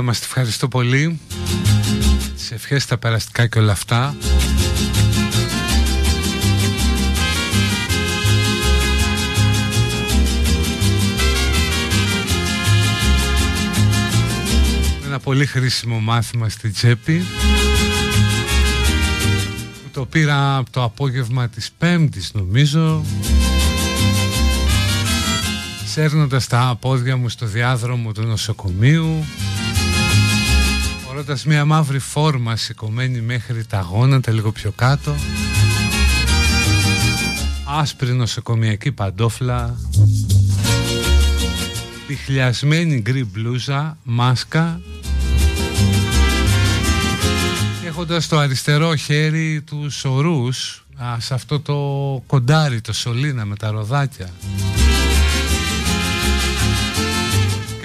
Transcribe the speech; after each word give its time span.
Είμαστε, 0.00 0.24
ευχαριστώ 0.24 0.68
πολύ. 0.68 1.20
Σε 2.34 2.54
ευχές 2.54 2.86
τα 2.86 2.98
περαστικά 2.98 3.46
και 3.46 3.58
όλα 3.58 3.72
αυτά. 3.72 4.14
Ένα 15.06 15.18
πολύ 15.18 15.46
χρήσιμο 15.46 16.00
μάθημα 16.00 16.48
στη 16.48 16.70
τσέπη. 16.70 17.24
Που 19.82 19.88
το 19.92 20.06
πήρα 20.06 20.62
το 20.70 20.82
απόγευμα 20.82 21.48
της 21.48 21.70
Πέμπτης 21.78 22.30
νομίζω. 22.34 23.04
Σέρνοντας 25.86 26.46
τα 26.46 26.76
πόδια 26.80 27.16
μου 27.16 27.28
στο 27.28 27.46
διάδρομο 27.46 28.12
του 28.12 28.22
νοσοκομείου 28.22 29.24
φορώντας 31.30 31.54
μια 31.54 31.64
μαύρη 31.64 31.98
φόρμα 31.98 32.56
σηκωμένη 32.56 33.20
μέχρι 33.20 33.64
τα 33.64 33.80
γόνατα 33.80 34.32
λίγο 34.32 34.52
πιο 34.52 34.72
κάτω. 34.76 35.14
Άσπρη 37.80 38.12
νοσοκομιακή 38.12 38.92
παντόφλα. 38.92 39.76
Πιχλιασμένη 42.06 43.00
γκρι 43.00 43.24
μπλούζα, 43.24 43.96
μάσκα. 44.02 44.80
Και 47.80 47.86
έχοντας 47.86 48.28
το 48.28 48.38
αριστερό 48.38 48.96
χέρι 48.96 49.62
τους 49.62 49.94
σωρούς 49.94 50.84
σε 51.18 51.34
αυτό 51.34 51.60
το 51.60 51.76
κοντάρι, 52.26 52.80
το 52.80 52.92
σωλήνα 52.92 53.44
με 53.44 53.56
τα 53.56 53.70
ροδάκια 53.70 54.28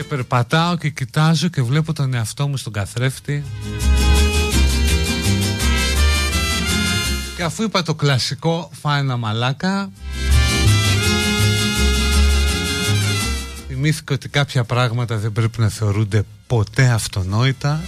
περπατάω 0.08 0.78
και 0.78 0.90
κοιτάζω 0.90 1.48
και 1.48 1.62
βλέπω 1.62 1.94
τον 1.94 2.14
εαυτό 2.14 2.48
μου 2.48 2.58
στον 2.58 2.74
καθρέφτη. 2.74 3.44
Και 7.36 7.44
αφού 7.44 7.64
είπα 7.64 7.84
το 7.84 7.96
κλασικό 7.96 8.70
φάει 8.82 9.00
ένα 9.00 9.18
μαλάκα. 9.18 9.92
Θυμήθηκα 13.68 14.14
ότι 14.14 14.30
κάποια 14.30 14.64
πράγματα 14.64 15.18
δεν 15.18 15.32
πρέπει 15.32 15.60
να 15.60 15.70
θεωρούνται 15.70 16.26
ποτέ 16.48 16.86
αυτονόητα. 16.86 17.82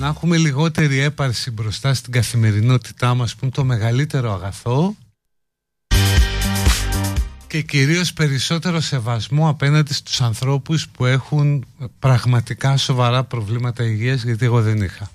Να 0.00 0.06
έχουμε 0.06 0.36
λιγότερη 0.36 0.98
έπαρση 0.98 1.50
μπροστά 1.50 1.94
στην 1.94 2.12
καθημερινότητά 2.12 3.14
μας 3.14 3.32
που 3.32 3.38
είναι 3.42 3.52
το 3.52 3.64
μεγαλύτερο 3.64 4.32
αγαθό 4.32 4.94
και 7.52 7.62
κυρίως 7.62 8.12
περισσότερο 8.12 8.80
σεβασμό 8.80 9.48
απέναντι 9.48 9.94
στους 9.94 10.20
ανθρώπους 10.20 10.88
που 10.88 11.04
έχουν 11.04 11.64
πραγματικά 11.98 12.76
σοβαρά 12.76 13.24
προβλήματα 13.24 13.84
υγείας 13.84 14.22
γιατί 14.22 14.44
εγώ 14.44 14.62
δεν 14.62 14.82
είχα. 14.82 15.10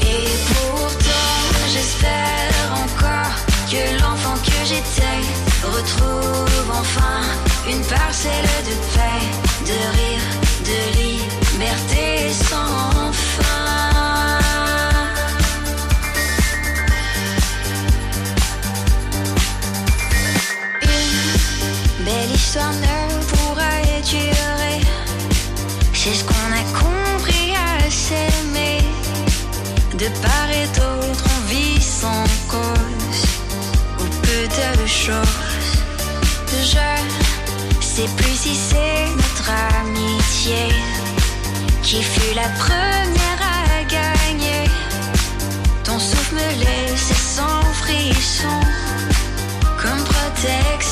Et 0.00 0.28
pourtant, 0.48 1.30
j'espère 1.72 2.72
encore 2.72 3.43
que 3.74 4.02
l'enfant 4.02 4.36
que 4.48 4.58
j'étais 4.70 5.20
retrouve 5.64 6.70
enfin 6.70 7.20
une 7.68 7.82
parcelle 7.84 8.50
de 8.68 8.74
paix, 8.94 9.24
de 9.70 9.78
rire, 9.96 10.26
de 10.68 10.78
liberté 11.00 12.32
sans 12.32 13.12
fin. 13.12 14.38
Une 20.82 22.04
belle 22.04 22.32
histoire 22.32 22.93
Je 35.06 35.12
sais 37.82 38.08
plus 38.16 38.36
si 38.36 38.54
c'est 38.54 39.04
notre 39.14 39.50
amitié 39.78 40.72
qui 41.82 42.02
fut 42.02 42.34
la 42.34 42.48
première 42.58 43.40
à 43.42 43.84
gagner. 43.84 44.64
Ton 45.84 45.98
souffle 45.98 46.36
me 46.36 46.64
laisse 46.64 47.12
sans 47.36 47.60
frisson 47.82 48.60
comme 49.76 50.02
protection. 50.04 50.83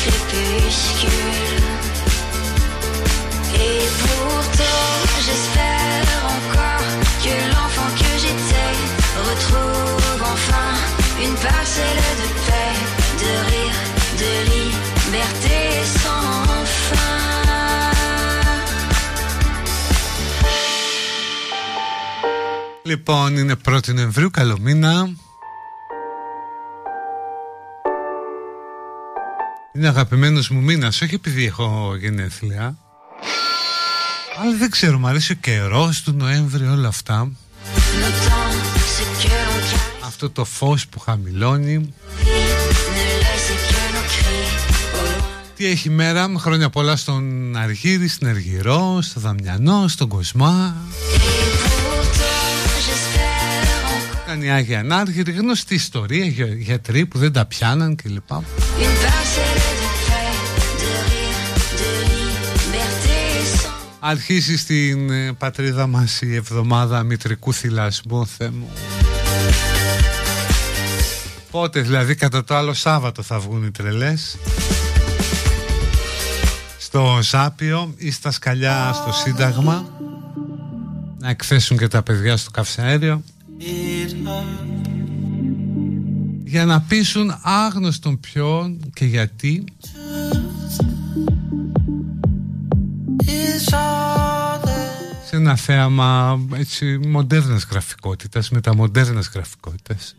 crépuscule. 0.00 1.68
Et 3.54 3.82
pourtant, 4.02 4.90
j'espère 5.26 6.10
encore 6.36 6.88
que 7.22 7.34
l'enfant 7.52 7.90
que 8.00 8.12
j'étais 8.22 8.74
retrouve 9.28 10.22
enfin 10.34 10.70
une 11.24 11.36
parcelle 11.46 12.02
de 12.20 12.28
paix, 12.46 12.76
de 13.22 13.32
rire, 13.48 13.78
de 14.22 14.32
liberté 14.54 15.58
sans 16.02 16.64
fin. 16.86 17.18
Λοιπόν, 22.82 23.36
είναι 23.36 23.56
1η 23.68 23.94
Νοεμβρίου, 23.94 24.30
καλό 24.30 24.58
μήνα. 24.60 25.08
Είναι 29.75 29.87
αγαπημένος 29.87 30.49
μου 30.49 30.61
μήνας, 30.61 31.01
όχι 31.01 31.13
επειδή 31.15 31.45
έχω 31.45 31.95
γενέθλια. 31.99 32.77
Αλλά 34.41 34.57
δεν 34.59 34.69
ξέρω, 34.69 34.99
μου 34.99 35.07
αρέσει 35.07 35.31
ο 35.31 35.35
καιρός 35.35 36.01
του 36.01 36.11
Νοέμβρη, 36.13 36.67
όλα 36.67 36.87
αυτά. 36.87 37.31
Le 37.31 38.09
temps, 38.27 38.55
ce 38.95 39.03
que 39.21 39.27
l'on 39.27 39.73
cache, 39.73 40.05
Αυτό 40.05 40.29
το 40.29 40.45
φως 40.45 40.87
που 40.87 40.99
χαμηλώνει. 40.99 41.77
ne 41.77 43.07
laisse 43.23 43.53
que 43.69 43.81
nos 43.95 44.07
cris 44.15 44.99
au 44.99 45.19
loin. 45.19 45.23
Τι 45.55 45.65
έχει 45.65 45.89
μέρα, 45.89 46.31
χρόνια 46.37 46.69
πολλά 46.69 46.95
στον 46.95 47.55
Αργύρι, 47.57 48.07
στην 48.07 48.27
Αργυρό, 48.27 48.99
στο 49.01 49.19
Δαμιανό, 49.19 49.87
στον 49.87 50.07
Κοσμά. 50.07 50.75
Et 51.15 51.17
pourtant, 51.17 52.69
j'espère 52.85 53.67
encore 53.91 54.23
Ήταν 54.27 54.41
η 54.41 54.51
Άγια 54.51 54.79
Ανάργυρη, 54.79 55.31
γνωστή 55.31 55.73
ιστορία, 55.75 56.25
για- 56.25 56.45
γιατροί 56.45 57.05
που 57.05 57.17
δεν 57.17 57.31
τα 57.31 57.45
πιάναν 57.45 57.95
κλπ. 57.95 58.29
Liberté 64.05 64.11
sans 64.11 64.11
Αρχίζει 64.11 64.57
στην 64.57 65.09
ε, 65.09 65.33
πατρίδα 65.33 65.87
μας 65.87 66.21
η 66.21 66.35
εβδομάδα 66.35 67.03
μητρικού 67.03 67.53
θυλασμού, 67.53 68.27
Θεέ 68.27 68.49
μου. 68.49 68.69
Πότε 71.51 71.81
δηλαδή 71.81 72.15
κατά 72.15 72.43
το 72.43 72.55
άλλο 72.55 72.73
Σάββατο 72.73 73.21
θα 73.21 73.39
βγουν 73.39 73.65
οι 73.65 73.71
τρελές; 73.71 74.37
Στο 76.77 77.19
Ζάπιο 77.21 77.93
ή 77.97 78.11
στα 78.11 78.31
σκαλιά 78.31 78.93
στο 78.93 79.11
Σύνταγμα; 79.11 79.85
Να 81.19 81.29
εκθέσουν 81.29 81.77
και 81.77 81.87
τα 81.87 82.03
παιδιά 82.03 82.37
στο 82.37 82.51
καυσαέριο 82.51 83.23
Για 86.43 86.65
να 86.65 86.81
πείσουν 86.81 87.39
άγνωστον 87.43 88.19
ποιον 88.19 88.79
και 88.93 89.05
γιατί 89.05 89.63
σε 95.25 95.35
ένα 95.35 95.55
θέαμα 95.55 96.39
έτσι 96.53 96.99
μοντέρνας 97.07 97.63
γραφικότητας 97.71 98.49
με 98.49 98.61
τα 98.61 98.75
μοντέρνας 98.75 99.29
γραφικότητας. 99.33 100.15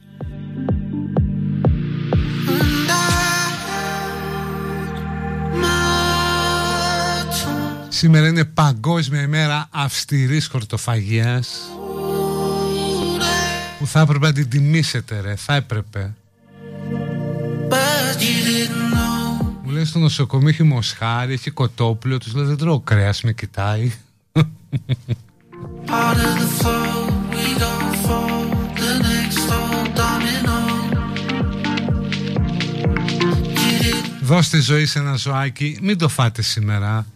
Σήμερα 7.88 8.26
είναι 8.26 8.44
παγκόσμια 8.44 9.22
ημέρα 9.22 9.68
αυστηρής 9.70 10.46
χορτοφαγίας. 10.46 11.48
Που 13.78 13.86
θα 13.86 14.00
έπρεπε 14.00 14.26
να 14.26 14.32
την 14.32 14.48
τιμήσετε 14.48 15.20
ρε, 15.20 15.36
θα 15.36 15.54
έπρεπε 15.54 16.14
στο 19.86 19.98
νοσοκομείο 19.98 20.48
έχει 20.48 20.62
μοσχάρι, 20.62 21.32
έχει 21.32 21.50
κοτόπουλο, 21.50 22.18
τους 22.18 22.34
λέω 22.34 22.44
δεν 22.44 22.56
τρώω 22.56 22.80
κρέας, 22.80 23.22
με 23.22 23.32
κοιτάει 23.32 23.92
Δώστε 34.22 34.60
ζωή 34.60 34.86
σε 34.86 34.98
ένα 34.98 35.14
ζωάκι, 35.14 35.78
μην 35.82 35.98
το 35.98 36.08
φάτε 36.08 36.42
σήμερα 36.42 37.06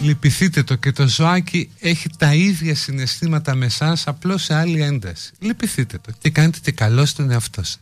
Λυπηθείτε 0.00 0.62
το 0.62 0.74
και 0.74 0.92
το 0.92 1.08
ζωάκι 1.08 1.70
έχει 1.78 2.08
τα 2.18 2.34
ίδια 2.34 2.74
συναισθήματα 2.74 3.54
με 3.54 3.66
εσάς 3.66 4.06
απλώς 4.06 4.42
σε 4.42 4.54
άλλη 4.54 4.82
ένταση. 4.82 5.32
Λυπηθείτε 5.38 5.98
το 5.98 6.12
και 6.18 6.30
κάντε 6.30 6.58
και 6.62 6.72
καλό 6.72 7.06
στον 7.06 7.30
εαυτό 7.30 7.62
σας. 7.64 7.80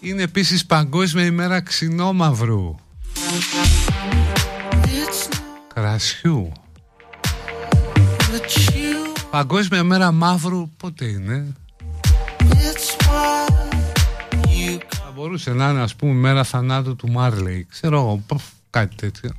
Είναι 0.00 0.22
επίσης 0.22 0.66
Παγκόσμια 0.66 1.24
ημέρα 1.24 1.60
ξινόμαυρου. 1.60 2.74
Κρασιού. 5.74 6.52
Παγκόσμια 9.30 9.84
μέρα 9.84 10.12
μαύρου 10.12 10.70
πότε 10.76 11.04
είναι; 11.04 11.54
Μπορούσε 15.14 15.52
να 15.52 15.70
είναι 15.70 15.80
ας 15.80 15.94
πούμε 15.94 16.12
μέρα 16.12 16.44
θανάτου 16.44 16.96
του 16.96 17.10
Μάρλεϊ. 17.10 17.66
Ξέρω 17.70 17.96
εγώ 17.98 18.22
ποφ, 18.26 18.42
κάτι 18.70 18.94
τέτοιο. 18.96 19.30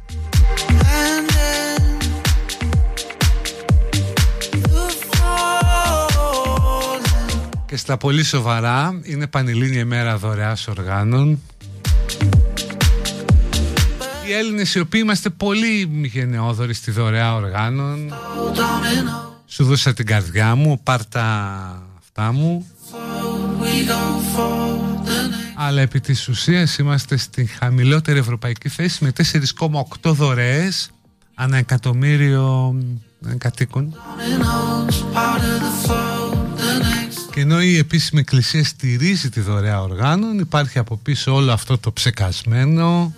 Και 7.65 7.77
στα 7.77 7.97
πολύ 7.97 8.23
σοβαρά 8.23 8.99
είναι 9.03 9.27
Πανελλήνια 9.27 9.79
ημέρα 9.79 10.17
δωρεάς 10.17 10.67
οργάνων. 10.67 11.39
Οι 14.27 14.33
Έλληνες 14.33 14.75
οι 14.75 14.79
οποίοι 14.79 15.01
είμαστε 15.03 15.29
πολύ 15.29 15.89
γενναιόδοροι 16.03 16.73
στη 16.73 16.91
δωρεά 16.91 17.35
οργάνων 17.35 18.13
Σου 19.45 19.63
δώσα 19.63 19.93
την 19.93 20.05
καρδιά 20.05 20.55
μου, 20.55 20.79
πάρ' 20.83 21.05
τα 21.05 21.23
αυτά 21.99 22.31
μου 22.31 22.65
Αλλά 25.55 25.81
επί 25.81 25.99
της 25.99 26.27
ουσίας 26.27 26.77
είμαστε 26.77 27.17
στη 27.17 27.45
χαμηλότερη 27.45 28.19
ευρωπαϊκή 28.19 28.69
θέση 28.69 29.03
με 29.03 29.11
4,8 29.61 30.11
δωρεές 30.11 30.89
ανά 31.35 31.57
εκατομμύριο 31.57 32.75
ε, 33.29 33.35
κατοίκων 33.37 33.95
και 37.31 37.41
ενώ 37.41 37.61
η 37.61 37.77
επίσημη 37.77 38.19
εκκλησία 38.19 38.63
στηρίζει 38.63 39.29
τη 39.29 39.39
δωρεά 39.39 39.81
οργάνων 39.81 40.39
υπάρχει 40.39 40.79
από 40.79 40.97
πίσω 40.97 41.33
όλο 41.33 41.51
αυτό 41.51 41.77
το 41.77 41.91
ψεκασμένο. 41.91 43.13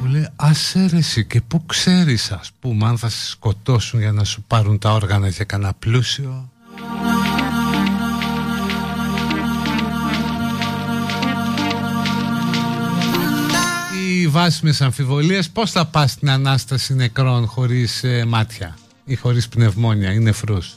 Μου 0.00 0.10
λέει 0.10 0.28
άσε 0.36 0.86
ρε 0.90 0.96
εσύ 0.96 1.24
και 1.26 1.40
πού 1.40 1.66
ξέρεις 1.66 2.32
ας 2.32 2.50
πούμε 2.60 2.86
αν 2.86 2.98
θα 2.98 3.08
σε 3.08 3.26
σκοτώσουν 3.26 4.00
για 4.00 4.12
να 4.12 4.24
σου 4.24 4.42
πάρουν 4.46 4.78
τα 4.78 4.92
όργανα 4.92 5.28
για 5.28 5.44
κανένα 5.44 5.72
πλούσιο 5.78 6.50
Οι 14.28 14.30
βάσιμες 14.30 14.80
αμφιβολίες 14.80 15.48
πώς 15.48 15.70
θα 15.70 15.84
πας 15.84 16.10
στην 16.10 16.30
Ανάσταση 16.30 16.94
νεκρών 16.94 17.46
χωρίς 17.46 18.04
ε, 18.04 18.24
μάτια 18.24 18.78
ή 19.04 19.14
χωρίς 19.14 19.48
πνευμόνια 19.48 20.12
ή 20.12 20.18
νεφρούς; 20.18 20.76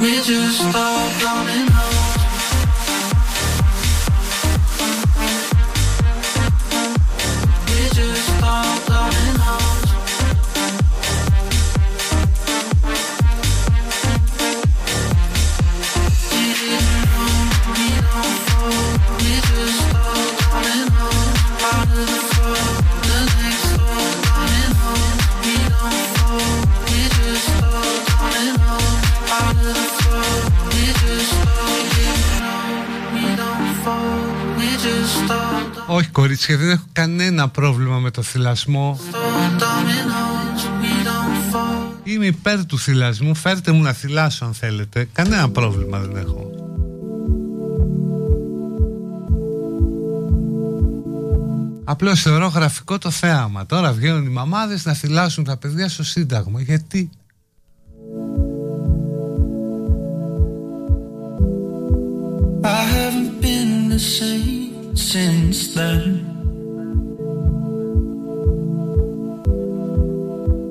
We 0.00 0.12
just 0.28 1.97
Όχι 36.38 36.46
κορίτσια 36.46 36.66
δεν 36.66 36.76
έχω 36.76 36.88
κανένα 36.92 37.48
πρόβλημα 37.48 37.98
με 37.98 38.10
το 38.10 38.22
θυλασμό 38.22 38.98
Είμαι 42.02 42.26
υπέρ 42.26 42.66
του 42.66 42.78
θυλασμού. 42.78 43.34
Φέρτε 43.34 43.72
μου 43.72 43.82
να 43.82 43.92
θυλάσω 43.92 44.44
αν 44.44 44.54
θέλετε. 44.54 45.08
Κανένα 45.12 45.50
πρόβλημα 45.50 45.98
δεν 45.98 46.16
έχω. 46.16 46.50
Απλώς 51.84 52.22
θεωρώ 52.22 52.46
γραφικό 52.46 52.98
το 52.98 53.10
θέαμα. 53.10 53.66
Τώρα 53.66 53.92
βγαίνουν 53.92 54.26
οι 54.26 54.30
μαμάδες 54.30 54.84
να 54.84 54.92
θυλάσουν 54.92 55.44
τα 55.44 55.56
παιδιά 55.56 55.88
στο 55.88 56.04
Σύνταγμα. 56.04 56.60
Γιατί; 56.60 57.10
I 62.62 62.82
haven't 62.96 63.32
been 63.40 63.88
the 63.88 64.02
same 64.18 64.68
since 65.12 65.74
then. 65.74 66.27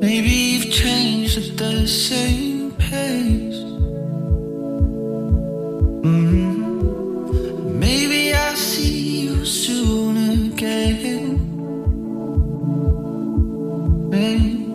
Maybe 0.07 0.29
you've 0.29 0.71
changed 0.71 1.37
at 1.37 1.57
the 1.57 1.85
same 1.85 2.71
pace. 2.71 3.59
Mm-hmm. 6.07 7.77
Maybe 7.77 8.33
I'll 8.33 8.55
see 8.55 9.23
you 9.23 9.43
soon 9.43 10.15
again. 10.45 11.25
Maybe 14.09 14.71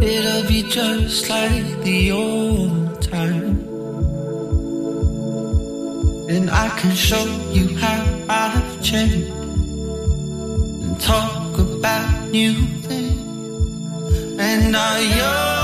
it'll 0.00 0.48
be 0.48 0.62
just 0.62 1.28
like 1.28 1.66
the 1.82 2.12
old 2.12 3.02
time. 3.02 3.58
And 6.30 6.50
I 6.50 6.68
can 6.78 6.94
show 6.96 7.26
you 7.52 7.76
how 7.76 8.00
I've 8.30 8.82
changed 8.82 9.28
and 10.84 10.98
talk 11.02 11.58
about 11.58 12.30
things 12.30 12.75
and 14.46 14.76
I. 14.76 15.00
your 15.00 15.55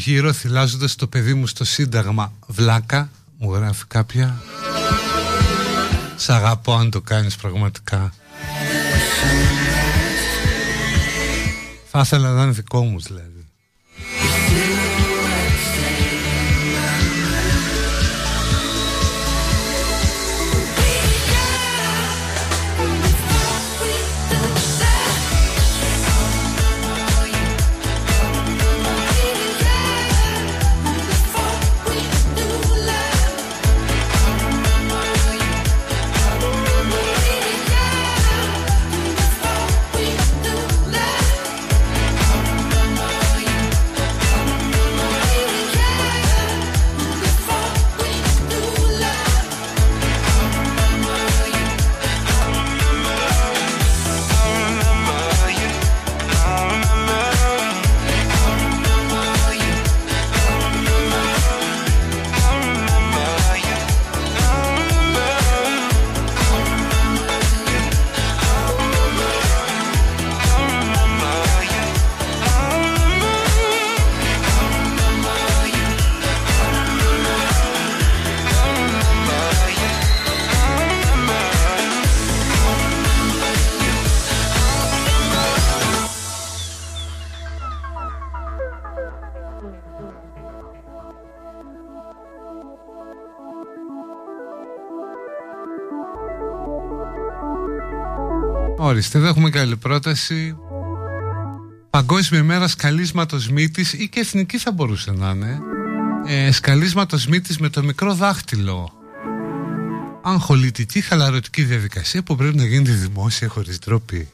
γύρω 0.00 0.32
θυλάζοντας 0.32 0.94
το 0.94 1.06
παιδί 1.06 1.34
μου 1.34 1.46
στο 1.46 1.64
Σύνταγμα. 1.64 2.32
Βλάκα 2.46 3.10
Μου 3.38 3.54
γράφει 3.54 3.84
κάποια. 3.86 4.42
Σ' 6.16 6.28
αγαπώ 6.28 6.74
αν 6.74 6.90
το 6.90 7.00
κάνεις 7.00 7.36
πραγματικά. 7.36 8.12
Θα 11.90 12.00
ήθελα 12.00 12.32
να 12.32 12.42
είναι 12.42 12.52
δικό 12.52 12.84
μου 12.84 13.00
δηλαδή 13.00 13.39
Ορίστε, 99.00 99.18
εδώ 99.18 99.28
έχουμε 99.28 99.50
καλή 99.50 99.76
πρόταση. 99.76 100.56
Παγκόσμια 101.90 102.44
μέρα 102.44 102.68
σκαλίσματος 102.68 103.48
μύτης 103.48 103.92
ή 103.92 104.08
και 104.08 104.20
εθνική 104.20 104.58
θα 104.58 104.72
μπορούσε 104.72 105.12
να 105.12 105.30
είναι. 105.30 105.58
Ε, 106.26 106.52
σκαλίσματος 106.52 107.26
μύτης 107.26 107.58
με 107.58 107.68
το 107.68 107.82
μικρό 107.82 108.14
δάχτυλο. 108.14 108.92
Αγχολητική 110.22 111.00
χαλαρωτική 111.00 111.62
διαδικασία 111.62 112.22
που 112.22 112.36
πρέπει 112.36 112.56
να 112.56 112.64
γίνεται 112.64 112.92
δημόσια 112.92 113.48
χωρίς 113.48 113.78
τρόπη. 113.78 114.28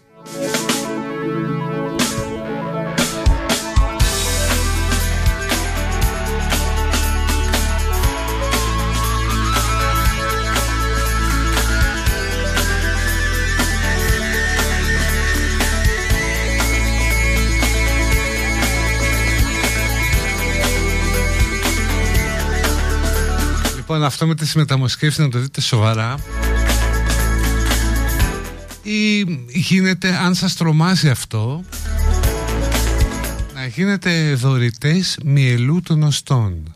Λοιπόν, 23.88 24.04
αυτό 24.04 24.26
με 24.26 24.34
τις 24.34 24.54
μεταμοσχεύσεις 24.54 25.24
να 25.24 25.28
το 25.28 25.38
δείτε 25.38 25.60
σοβαρά. 25.60 26.14
Ή 28.82 29.20
γίνεται, 29.46 30.16
αν 30.16 30.34
σας 30.34 30.54
τρομάζει 30.54 31.08
αυτό, 31.08 31.64
να 33.54 33.66
γίνετε 33.66 34.34
δωρητές 34.34 35.18
μυελού 35.24 35.80
των 35.80 36.02
οστών. 36.02 36.74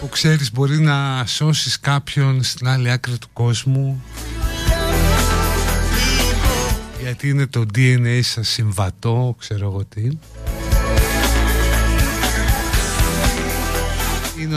Που 0.00 0.08
ξέρεις 0.08 0.52
μπορεί 0.52 0.78
να 0.80 1.26
σώσεις 1.26 1.80
κάποιον 1.80 2.42
στην 2.42 2.68
άλλη 2.68 2.90
άκρη 2.90 3.18
του 3.18 3.28
κόσμου 3.32 4.02
γιατί 7.00 7.28
είναι 7.28 7.46
το 7.46 7.66
DNA 7.74 8.20
σας 8.22 8.48
συμβατό, 8.48 9.36
ξέρω 9.38 9.66
εγώ 9.66 9.84
τι. 9.84 10.08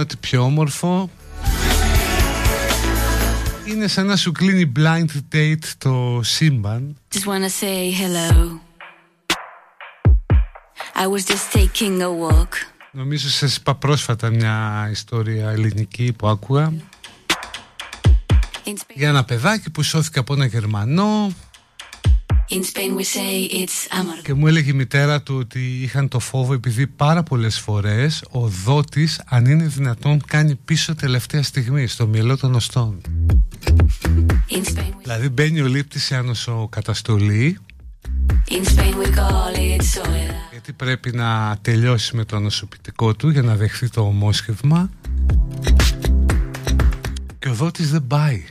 Ότι 0.03 0.17
πιο 0.17 0.43
όμορφο. 0.43 1.10
Είναι 3.65 3.88
σαν 3.88 4.05
να 4.05 4.15
σου 4.15 4.31
κλείνει 4.31 4.72
blind 4.75 5.36
date 5.36 5.65
το 5.77 6.19
σύμπαν. 6.24 6.98
Just 7.13 7.25
wanna 7.25 7.50
say 7.62 7.91
hello. 8.01 8.60
I 10.95 11.07
was 11.07 11.24
just 11.25 11.51
taking 11.51 12.01
a 12.01 12.10
walk. 12.10 12.53
Νομίζω 12.91 13.29
σας 13.29 13.55
είπα 13.55 13.75
πρόσφατα 13.75 14.29
μια 14.29 14.88
ιστορία 14.91 15.50
ελληνική 15.50 16.13
που 16.17 16.27
άκουγα. 16.27 16.74
Για 18.93 19.10
ένα 19.10 19.24
παιδάκι 19.24 19.69
που 19.69 19.83
σώθηκε 19.83 20.19
από 20.19 20.33
ένα 20.33 20.45
Γερμανό 20.45 21.33
και 24.24 24.33
μου 24.33 24.48
έλεγε 24.48 24.69
η 24.69 24.74
μητέρα 24.74 25.22
του 25.22 25.36
ότι 25.36 25.60
είχαν 25.60 26.07
το 26.07 26.19
φόβο 26.19 26.53
επειδή 26.53 26.88
πάρα 26.88 27.24
πολλές 27.24 27.60
φορές 27.60 28.24
ο 28.31 28.48
δότης 28.48 29.22
αν 29.25 29.45
είναι 29.45 29.63
δυνατόν 29.63 30.22
κάνει 30.27 30.55
πίσω 30.55 30.95
τελευταία 30.95 31.43
στιγμή 31.43 31.88
στο 31.88 32.07
μυαλό 32.07 32.38
των 32.38 32.55
οστών. 32.55 33.01
Δηλαδή 35.01 35.29
μπαίνει 35.29 35.61
ο 35.61 35.68
λήπτης 35.68 36.03
σε 36.03 36.16
ανοσοκαταστολή. 36.16 37.57
Γιατί 40.51 40.74
πρέπει 40.74 41.11
να 41.11 41.57
τελειώσει 41.61 42.16
με 42.16 42.25
το 42.25 42.39
νοσοποιητικό 42.39 43.16
του 43.16 43.29
για 43.29 43.42
να 43.42 43.55
δεχθεί 43.55 43.89
το 43.89 44.01
ομόσχευμα. 44.01 44.89
Και 47.39 47.50
ο 47.50 47.53
δότης 47.53 47.92
δεν 47.92 48.07
πάει 48.07 48.44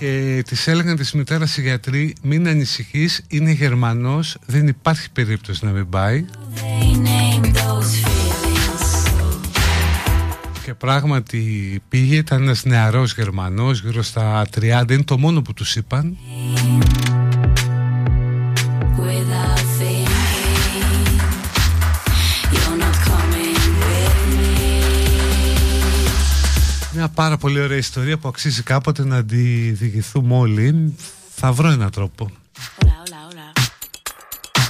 και 0.00 0.42
της 0.46 0.66
έλεγαν 0.66 0.96
της 0.96 1.12
μητέρας 1.12 1.56
οι 1.56 1.60
γιατροί 1.60 2.14
μην 2.22 2.48
ανησυχείς 2.48 3.22
είναι 3.28 3.50
Γερμανός 3.50 4.36
δεν 4.46 4.66
υπάρχει 4.66 5.10
περίπτωση 5.10 5.64
να 5.64 5.70
μην 5.70 5.88
πάει 5.88 6.24
και 10.64 10.74
πράγματι 10.74 11.80
πήγε 11.88 12.16
ήταν 12.16 12.42
ένας 12.42 12.64
νεαρός 12.64 13.14
Γερμανός 13.14 13.80
γύρω 13.80 14.02
στα 14.02 14.46
30 14.60 14.90
είναι 14.90 15.02
το 15.02 15.18
μόνο 15.18 15.42
που 15.42 15.52
τους 15.52 15.76
είπαν 15.76 16.16
Μια 27.00 27.08
πάρα 27.08 27.36
πολύ 27.36 27.60
ωραία 27.60 27.76
ιστορία 27.76 28.18
που 28.18 28.28
αξίζει 28.28 28.62
κάποτε 28.62 29.04
να 29.04 29.24
τη 29.24 29.70
διηγηθούμε 29.70 30.36
όλοι. 30.36 30.94
Θα 31.34 31.52
βρω 31.52 31.68
έναν 31.68 31.90
τρόπο. 31.90 32.30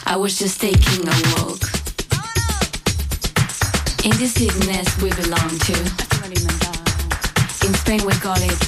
I 0.07 0.17
was 0.17 0.39
just 0.43 0.61
taking 0.61 1.03
a 1.15 1.17
walk 1.31 1.63
In 4.07 4.13
this 4.21 4.33
sickness 4.39 4.89
we 5.03 5.11
belong 5.23 5.53
to 5.69 5.77
In 7.67 7.73
Spain 7.83 8.01
we 8.09 8.15
call 8.25 8.41
it 8.51 8.61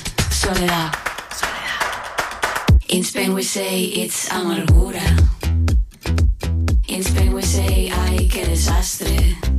soledad 0.42 0.90
In 2.96 3.02
Spain 3.10 3.30
we 3.38 3.42
say 3.54 3.72
it's 4.02 4.20
amargura 4.38 5.06
In 6.94 7.02
Spain 7.10 7.30
we 7.36 7.42
say 7.54 7.74
ay 8.02 8.16
que 8.32 8.42
desastre 8.50 9.51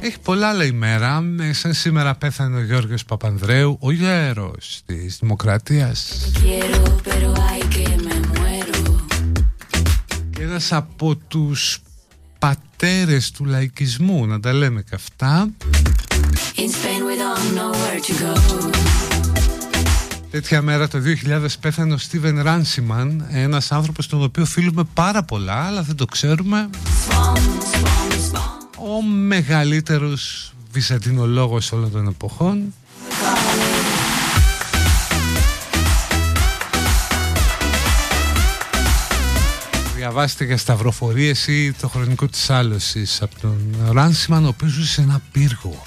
έχει 0.00 0.18
πολλά 0.22 0.48
άλλα 0.48 0.64
ημέρα. 0.64 1.22
Σαν 1.50 1.72
σήμερα 1.74 2.14
πέθανε 2.14 2.56
ο 2.56 2.62
Γιώργος 2.62 3.04
Παπανδρέου, 3.04 3.76
ο 3.80 3.90
γέρος 3.90 4.80
της 4.86 5.18
Δημοκρατίας. 5.20 6.30
Και 10.30 10.42
ένας 10.42 10.72
από 10.72 11.16
τους 11.16 11.82
πατέρες 12.38 13.30
του 13.30 13.44
λαϊκισμού, 13.44 14.26
να 14.26 14.40
τα 14.40 14.52
λέμε 14.52 14.82
και 14.82 14.94
αυτά. 14.94 15.48
Τέτοια 20.30 20.62
μέρα 20.62 20.88
το 20.88 20.98
2000 21.26 21.46
πέθανε 21.60 21.94
ο 21.94 21.98
Στίβεν 21.98 22.42
Ράνσιμαν, 22.42 23.26
ένας 23.30 23.72
άνθρωπος 23.72 24.06
τον 24.06 24.22
οποίο 24.22 24.44
φίλουμε 24.44 24.82
πάρα 24.94 25.22
πολλά, 25.22 25.66
αλλά 25.66 25.82
δεν 25.82 25.96
το 25.96 26.04
ξέρουμε. 26.04 26.70
Ο 28.76 29.02
μεγαλύτερος 29.02 30.52
βυζαντινολόγος 30.72 31.72
όλων 31.72 31.90
των 31.90 32.06
εποχών. 32.06 32.74
Διαβάστε 39.96 40.44
για 40.44 40.56
σταυροφορίες 40.56 41.46
ή 41.46 41.72
το 41.72 41.88
χρονικό 41.88 42.26
της 42.26 42.50
άλωσης 42.50 43.22
από 43.22 43.34
τον 43.40 43.76
Ράνσιμαν 43.90 44.44
ο 44.44 44.48
οποίος 44.48 44.70
ζούσε 44.70 44.92
σε 44.92 45.00
ένα 45.00 45.20
πύργο 45.32 45.82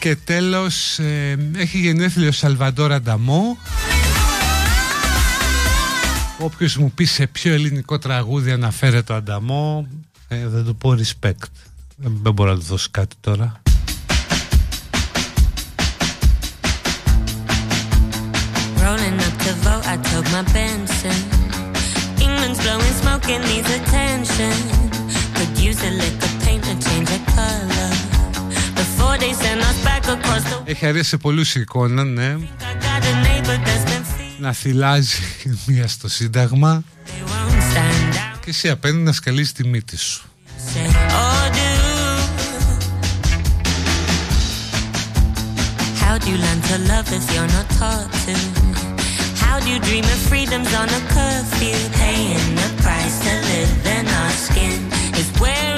Και 0.00 0.16
τέλος 0.16 0.98
ε, 0.98 1.36
έχει 1.56 1.78
γενέθλιο 1.78 2.28
ο 2.28 2.32
Σαλβαντόρ 2.32 2.92
Ανταμό 2.92 3.58
Όποιος 6.38 6.76
μου 6.76 6.92
πει 6.92 7.04
σε 7.04 7.26
ποιο 7.26 7.52
ελληνικό 7.52 7.98
τραγούδι 7.98 8.50
αναφέρεται 8.50 9.12
ο 9.12 9.16
Ανταμό 9.16 9.88
ε, 10.28 10.48
Δεν 10.48 10.64
του 10.64 10.76
πω 10.76 10.96
respect 10.98 11.50
Δεν 11.96 12.32
μπορώ 12.32 12.50
να 12.50 12.58
του 12.58 12.64
δώσω 12.64 12.88
κάτι 12.90 13.16
τώρα 13.20 13.62
Rolling 18.82 19.18
up 19.26 19.36
to 19.44 19.52
vote, 19.64 19.84
I 19.94 19.96
took 20.10 20.26
my 20.34 20.42
Benson. 20.54 21.20
England's 22.26 22.58
blowing 22.64 22.94
smoke 23.02 23.28
and 23.34 23.44
needs 23.50 23.70
attention. 23.78 24.54
Could 25.36 25.52
use 25.68 25.80
a 25.90 25.92
lick 26.00 26.16
of 26.26 26.32
paint 26.42 26.62
to 26.64 26.74
change 26.84 27.08
the 27.14 27.20
color. 27.36 27.99
Έχει 30.64 30.86
αρέσει 30.86 31.08
σε 31.08 31.16
πολλού 31.16 31.42
η 31.54 31.60
εικόνα, 31.60 32.04
ναι. 32.04 32.36
Να 34.38 34.52
θυλάζει 34.52 35.18
μία 35.66 35.88
στο 35.88 36.08
Σύνταγμα 36.08 36.82
και 38.40 38.50
εσύ 38.50 38.68
απέναντι 38.68 39.02
να 39.02 39.12
σκαλείς 39.12 39.52
τη 39.52 39.66
μύτη 39.66 39.96
σου. 39.96 40.24
How 46.02 46.18
do 46.18 46.26
you 46.32 46.38
learn 46.44 46.60
to 46.70 46.76
love 46.90 47.08
if 47.18 47.24
you're 47.32 47.50
not 47.56 47.68
taught 47.78 48.10
to? 48.24 48.34
How 49.44 49.56
do 49.62 49.66
you 49.72 49.78
dream 49.88 50.06
of 50.14 50.20
freedoms 50.30 50.70
on 50.80 50.88
a 50.98 51.00
curfew? 51.14 51.78
Paying 52.02 52.48
the 52.62 52.70
price 52.84 53.16
to 53.26 53.32
live 53.50 53.74
in 53.96 54.04
our 54.20 54.34
skin 54.46 54.80
is 55.20 55.28
wearing 55.40 55.69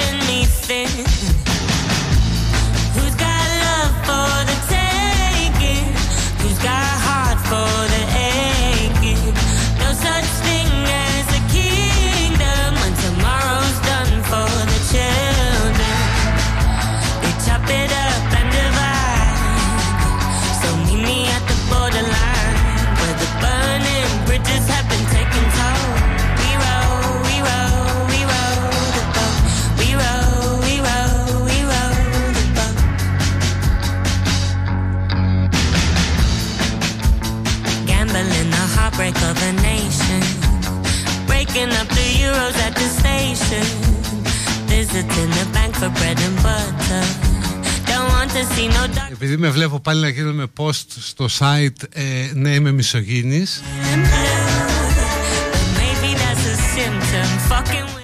Επειδή 49.12 49.36
με 49.36 49.48
βλέπω 49.48 49.80
πάλι 49.80 50.00
να 50.00 50.08
γίνομαι 50.08 50.46
post 50.56 50.86
στο 51.00 51.26
site 51.38 51.82
ε, 51.92 52.02
Ναι 52.34 52.50
είμαι 52.50 52.72
μισογίνης. 52.72 53.62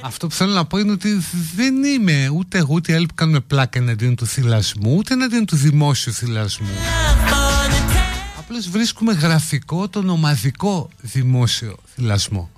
Αυτό 0.01 0.27
που 0.27 0.35
θέλω 0.35 0.53
να 0.53 0.65
πω 0.65 0.79
είναι 0.79 0.93
ότι 0.93 1.25
δεν 1.57 1.85
είμαι 1.85 2.31
ούτε 2.35 2.59
εγώ 2.59 2.75
ούτε 2.75 2.95
άλλοι 2.95 3.07
που 3.07 3.15
κάνουμε 3.15 3.41
πλάκα 3.41 3.79
εναντίον 3.79 4.15
του 4.15 4.27
θυλασμού 4.27 4.95
ούτε 4.97 5.15
εναντίον 5.15 5.45
του 5.45 5.57
δημόσιου 5.57 6.13
θυλασμού. 6.13 6.69
Απλώς 8.39 8.69
βρίσκουμε 8.69 9.13
γραφικό 9.13 9.89
τον 9.89 10.09
ομαδικό 10.09 10.89
δημόσιο 11.01 11.77
θυλασμό 11.95 12.51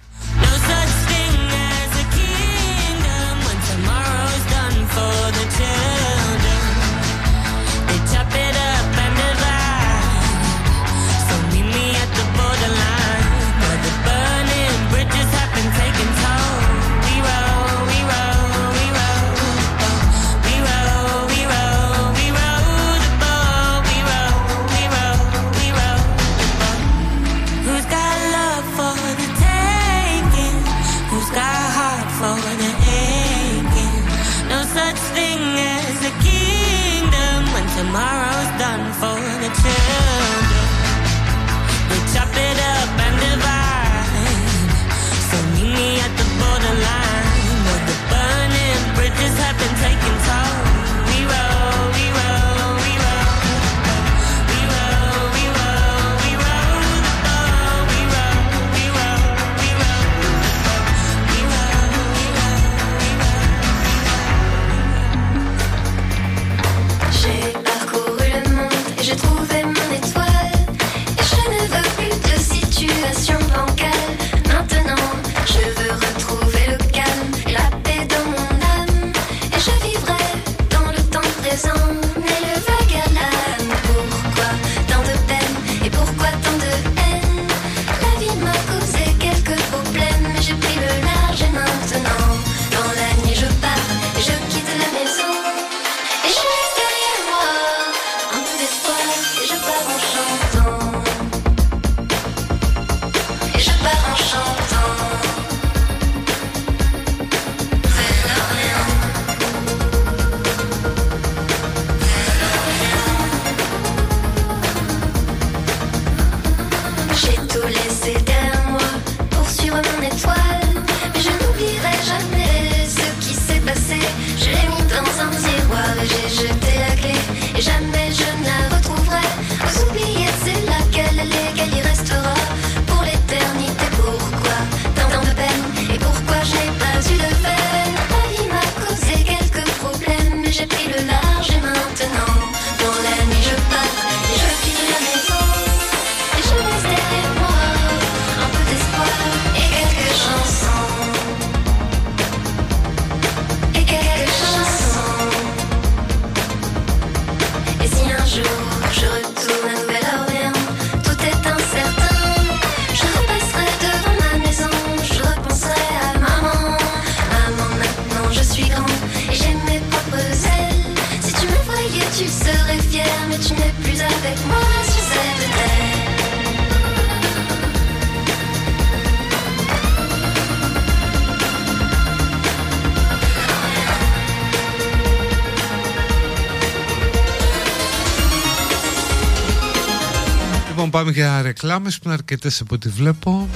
για 191.21 191.43
ρεκλάμες 191.43 191.97
που 191.97 192.03
είναι 192.05 192.15
αρκετές 192.15 192.61
από 192.61 192.75
ό,τι 192.75 192.89
βλέπω. 192.89 193.49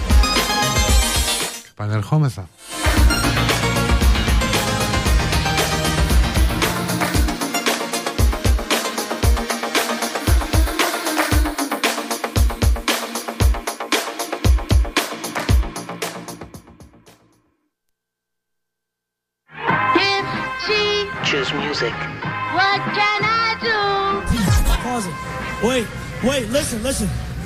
Πανερχόμεθα. 1.75 2.49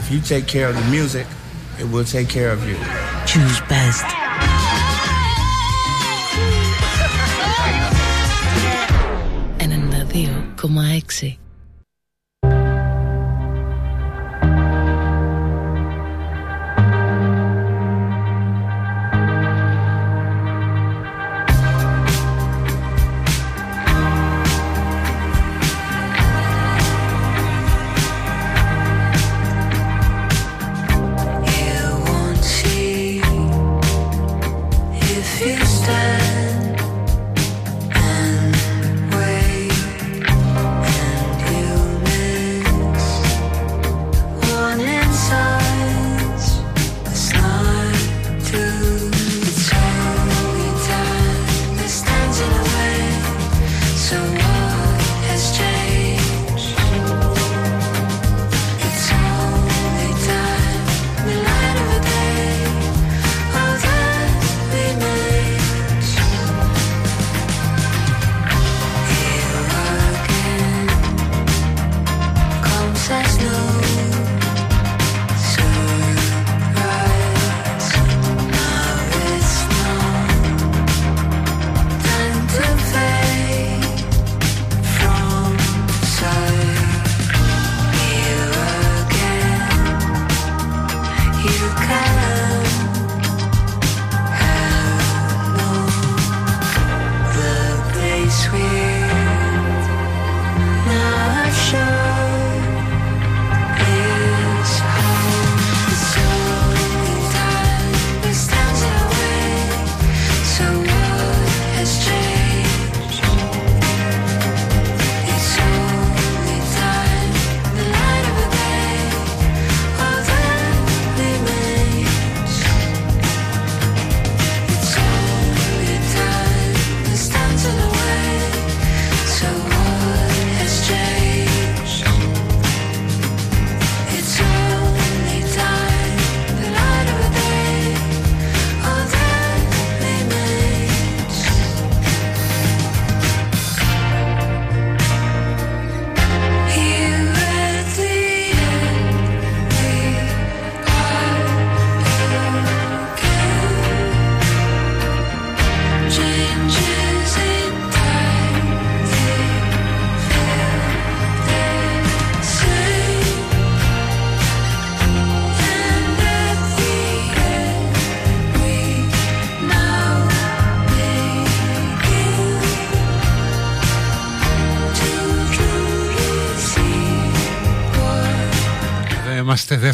If 0.07 0.11
you 0.11 0.19
take 0.19 0.47
care 0.47 0.67
of 0.69 0.75
the 0.75 0.85
music, 0.91 1.27
it 1.79 1.85
will 1.85 2.05
take 2.05 2.29
care 2.29 2.51
of 2.51 2.67
you. 2.67 2.77
Choose 3.25 3.59
best. 3.67 4.05
έξι. 11.03 11.39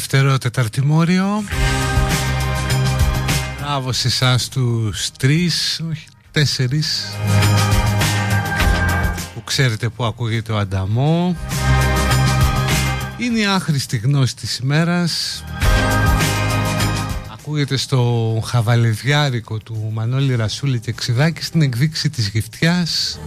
Δεύτερο 0.07 0.39
τεταρτημόριο 0.39 1.45
Μπράβο 3.61 3.93
σε 3.93 4.09
εσάς 4.09 4.49
τους 4.49 5.11
τρεις, 5.11 5.81
όχι 5.91 6.07
τέσσερις 6.31 7.05
Που 9.35 9.45
ξέρετε 9.45 9.89
που 9.89 10.05
ακούγεται 10.05 10.53
ο 10.53 10.59
Ανταμό. 10.59 11.37
Είναι 13.19 13.39
η 13.39 13.47
άχρηστη 13.47 13.97
γνώση 13.97 14.37
της 14.37 14.59
ημέρας. 14.59 15.45
Ακούγεται 17.33 17.77
στο 17.77 18.43
χαβαλεδιάρικο 18.45 19.59
του 19.59 19.91
Μανώλη 19.93 20.35
Ρασούλη 20.35 20.81
και 20.81 20.93
Ξιδάκη 20.93 21.43
στην 21.43 21.63
εκδείξη 21.63 22.11
της 22.11 22.29
γυφτιάς 22.29 23.19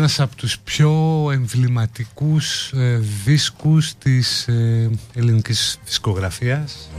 ένας 0.00 0.20
από 0.20 0.36
τους 0.36 0.58
πιο 0.58 0.90
εμβληματικούς 1.32 2.72
ε, 2.72 3.00
δίσκους 3.24 3.94
της 3.98 4.48
ε, 4.48 4.90
ελληνικής 5.14 5.78
δισκογραφίας. 5.84 6.90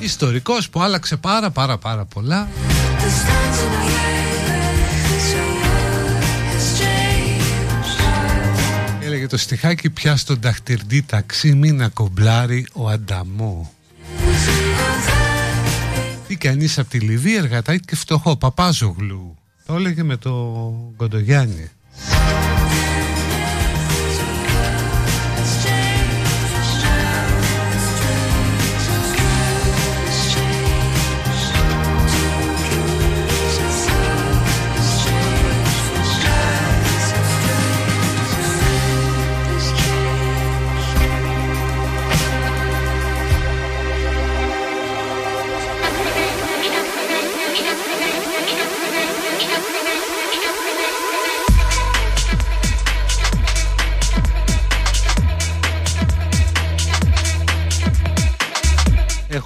Ιστορικός 0.00 0.70
που 0.70 0.82
άλλαξε 0.82 1.16
πάρα 1.16 1.50
πάρα 1.50 1.78
πάρα 1.78 2.04
πολλά. 2.04 2.48
Έλεγε 9.04 9.26
το 9.26 9.36
στιχάκι 9.36 9.90
πια 9.90 10.16
στον 10.16 10.40
ταχτυρντή 10.40 11.02
ταξί 11.02 11.54
μην 11.54 11.82
ακομπλάρει 11.82 12.66
ο 12.72 12.88
Ανταμό 12.88 13.72
τι 16.42 16.48
κανείς 16.48 16.78
από 16.78 16.88
τη 16.88 16.98
Λιβύη 16.98 17.34
εργατάκι 17.38 17.84
και 17.84 17.96
φτωχό 17.96 18.36
Παπάζογλου. 18.36 19.36
Το 19.66 19.74
έλεγε 19.74 20.02
με 20.02 20.16
το 20.16 20.30
Κοντογιάννη 20.96 21.70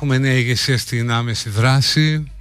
Έχουμε 0.09 0.29
νέα 0.29 0.37
ηγεσία 0.37 0.79
στην 0.79 1.11
άμεση 1.11 1.51
δράση. 1.51 2.33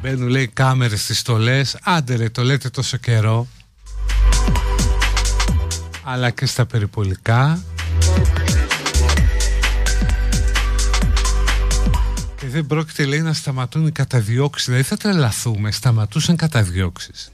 Μπαίνουν 0.00 0.28
λέει 0.28 0.46
κάμερες 0.46 1.02
στις 1.02 1.18
στολές. 1.18 1.76
Άντε 1.82 2.16
ρε 2.16 2.28
το 2.28 2.42
λέτε 2.42 2.68
τόσο 2.68 2.96
καιρό. 2.96 3.46
Αλλά 6.02 6.30
και 6.30 6.46
στα 6.46 6.66
περιπολικά. 6.66 7.62
Και 12.36 12.46
δεν 12.46 12.66
πρόκειται 12.66 13.04
λέει 13.04 13.20
να 13.20 13.32
σταματούν 13.32 13.86
οι 13.86 13.92
καταδιώξεις. 13.92 14.66
Δηλαδή 14.66 14.84
θα 14.84 14.96
τρελαθούμε. 14.96 15.70
Σταματούσαν 15.70 16.36
καταδιώξεις 16.36 17.30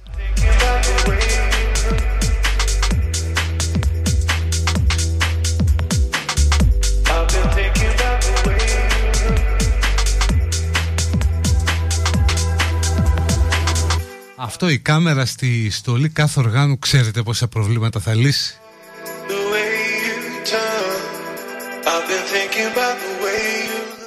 Αυτό 14.45 14.69
η 14.69 14.79
κάμερα 14.79 15.27
στη 15.27 15.71
στολή 15.71 16.09
κάθε 16.09 16.41
οργάνου 16.41 16.79
ξέρετε 16.79 17.23
πόσα 17.23 17.49
προβλήματα 17.49 18.01
θα 18.01 18.15
λύσει. 18.15 18.55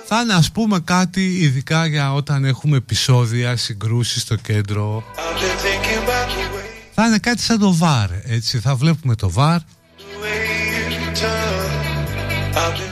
Θα 0.08 0.22
είναι 0.22 0.34
ας 0.34 0.52
πούμε 0.52 0.80
κάτι 0.80 1.38
ειδικά 1.38 1.86
για 1.86 2.14
όταν 2.14 2.46
έχουμε 2.46 2.78
επεισόδια, 2.78 3.56
συγκρούσεις 3.56 4.22
στο 4.22 4.36
κέντρο. 4.36 5.04
Θα 6.94 7.06
είναι 7.08 7.18
κάτι 7.18 7.42
σαν 7.42 7.60
το 7.60 7.74
βαρ, 7.74 8.10
έτσι. 8.24 8.60
Θα 8.60 8.76
βλέπουμε 8.76 9.16
το 9.16 9.30
βαρ 9.32 9.60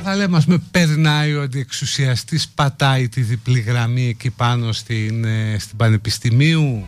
θα 0.03 0.15
λέμε 0.15 0.37
ας 0.37 0.45
με 0.45 0.57
περνάει 0.71 1.35
ο 1.35 1.41
αντιεξουσιαστής 1.41 2.47
πατάει 2.47 3.09
τη 3.09 3.21
διπλή 3.21 3.59
γραμμή 3.59 4.07
εκεί 4.07 4.29
πάνω 4.29 4.71
στην, 4.71 5.25
ε, 5.25 5.57
στην 5.59 5.77
Πανεπιστημίου. 5.77 6.87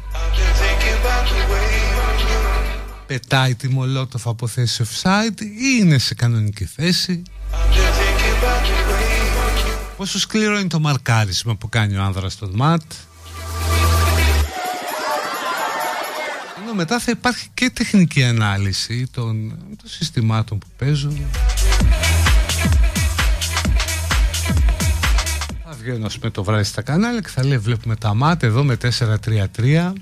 Πετάει 3.08 3.56
τη 3.56 3.70
Μολότοφ 3.70 4.28
από 4.28 4.48
θέση 4.48 4.84
offside 4.84 5.42
ή 5.42 5.80
είναι 5.80 5.98
σε 5.98 6.14
κανονική 6.14 6.66
θέση. 6.66 7.22
Πόσο 9.98 10.20
σκληρό 10.20 10.60
είναι 10.60 10.68
το 10.68 10.80
μαρκάρισμα 10.80 11.56
που 11.56 11.70
κάνει 11.70 11.98
ο 11.98 12.02
άνδρας 12.04 12.34
στον 12.34 12.52
ΜΑΤ. 12.56 12.82
Ενώ 16.62 16.74
μετά 16.74 17.00
θα 17.00 17.12
υπάρχει 17.12 17.48
και 17.54 17.70
τεχνική 17.70 18.24
ανάλυση 18.24 19.08
των, 19.12 19.50
των 19.50 19.90
συστημάτων 19.90 20.58
που 20.58 20.68
παίζουν 20.78 21.18
βγαίνω 25.86 26.10
με 26.22 26.30
το 26.30 26.44
βράδυ 26.44 26.64
στα 26.64 26.82
κανάλια 26.82 27.22
και 27.22 27.28
θα 27.28 27.46
λέει 27.46 27.58
βλέπουμε 27.58 27.96
τα 27.96 28.14
ΜΑΤ 28.14 28.44
εδώ 28.44 28.64
με 28.64 28.78
4-3-3 29.58 29.94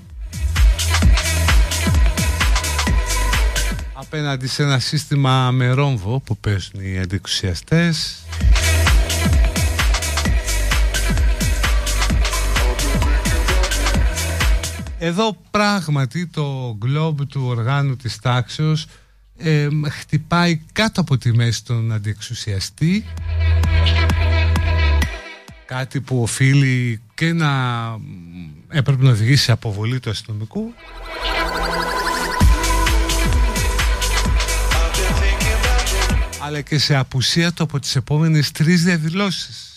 απέναντι 3.92 4.48
σε 4.48 4.62
ένα 4.62 4.78
σύστημα 4.78 5.50
με 5.50 5.70
ρόμβο 5.70 6.20
που 6.20 6.36
παίζουν 6.36 6.80
οι 6.80 6.98
αντικουσιαστές 6.98 8.18
Εδώ 14.98 15.36
πράγματι 15.50 16.26
το 16.26 16.76
γκλόμπ 16.78 17.20
του 17.20 17.42
οργάνου 17.44 17.96
της 17.96 18.18
τάξεως 18.18 18.86
ε, 19.36 19.68
χτυπάει 19.90 20.62
κάτω 20.72 21.00
από 21.00 21.18
τη 21.18 21.32
μέση 21.32 21.64
των 21.64 21.92
αντιεξουσιαστή 21.92 23.04
κάτι 25.66 26.00
που 26.00 26.22
οφείλει 26.22 27.00
και 27.14 27.32
να 27.32 27.50
έπρεπε 28.68 29.02
να 29.04 29.10
οδηγήσει 29.10 29.42
σε 29.42 29.52
αποβολή 29.52 30.00
του 30.00 30.10
αστυνομικού 30.10 30.74
αλλά 36.40 36.60
και 36.60 36.78
σε 36.78 36.96
απουσία 36.96 37.52
του 37.52 37.62
από 37.62 37.78
τις 37.78 37.96
επόμενες 37.96 38.50
τρεις 38.50 38.84
διαδηλώσεις. 38.84 39.73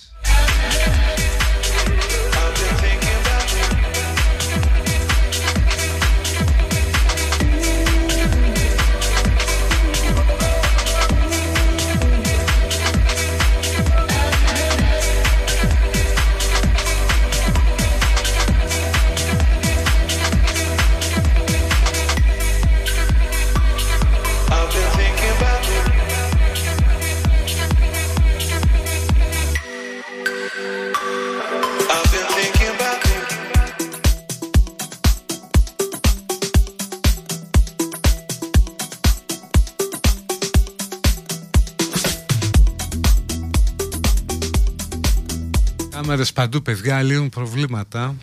Κάμερες 46.08 46.34
παντού 46.34 46.62
παιδιά 46.62 47.02
λύνουν 47.02 47.30
προβλήματα. 47.30 48.16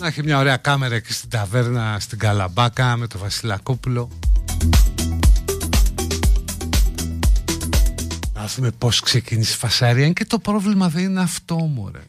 Να 0.00 0.06
έχει 0.06 0.22
μια 0.22 0.38
ωραία 0.38 0.56
κάμερα 0.56 0.94
εκεί 0.94 1.12
στην 1.12 1.28
ταβέρνα 1.28 1.96
στην 2.00 2.18
Καλαμπάκα 2.18 2.96
με 2.96 3.06
το 3.06 3.18
Βασιλακόπουλο. 3.18 4.08
Να 8.32 8.46
δούμε 8.46 8.70
πως 8.70 9.00
ξεκίνησε 9.00 9.52
η 9.52 9.56
φασαρία. 9.56 10.10
Και 10.10 10.24
το 10.24 10.38
πρόβλημα 10.38 10.88
δεν 10.88 11.04
είναι 11.04 11.20
αυτό 11.20 11.56
μωρέ. 11.56 12.04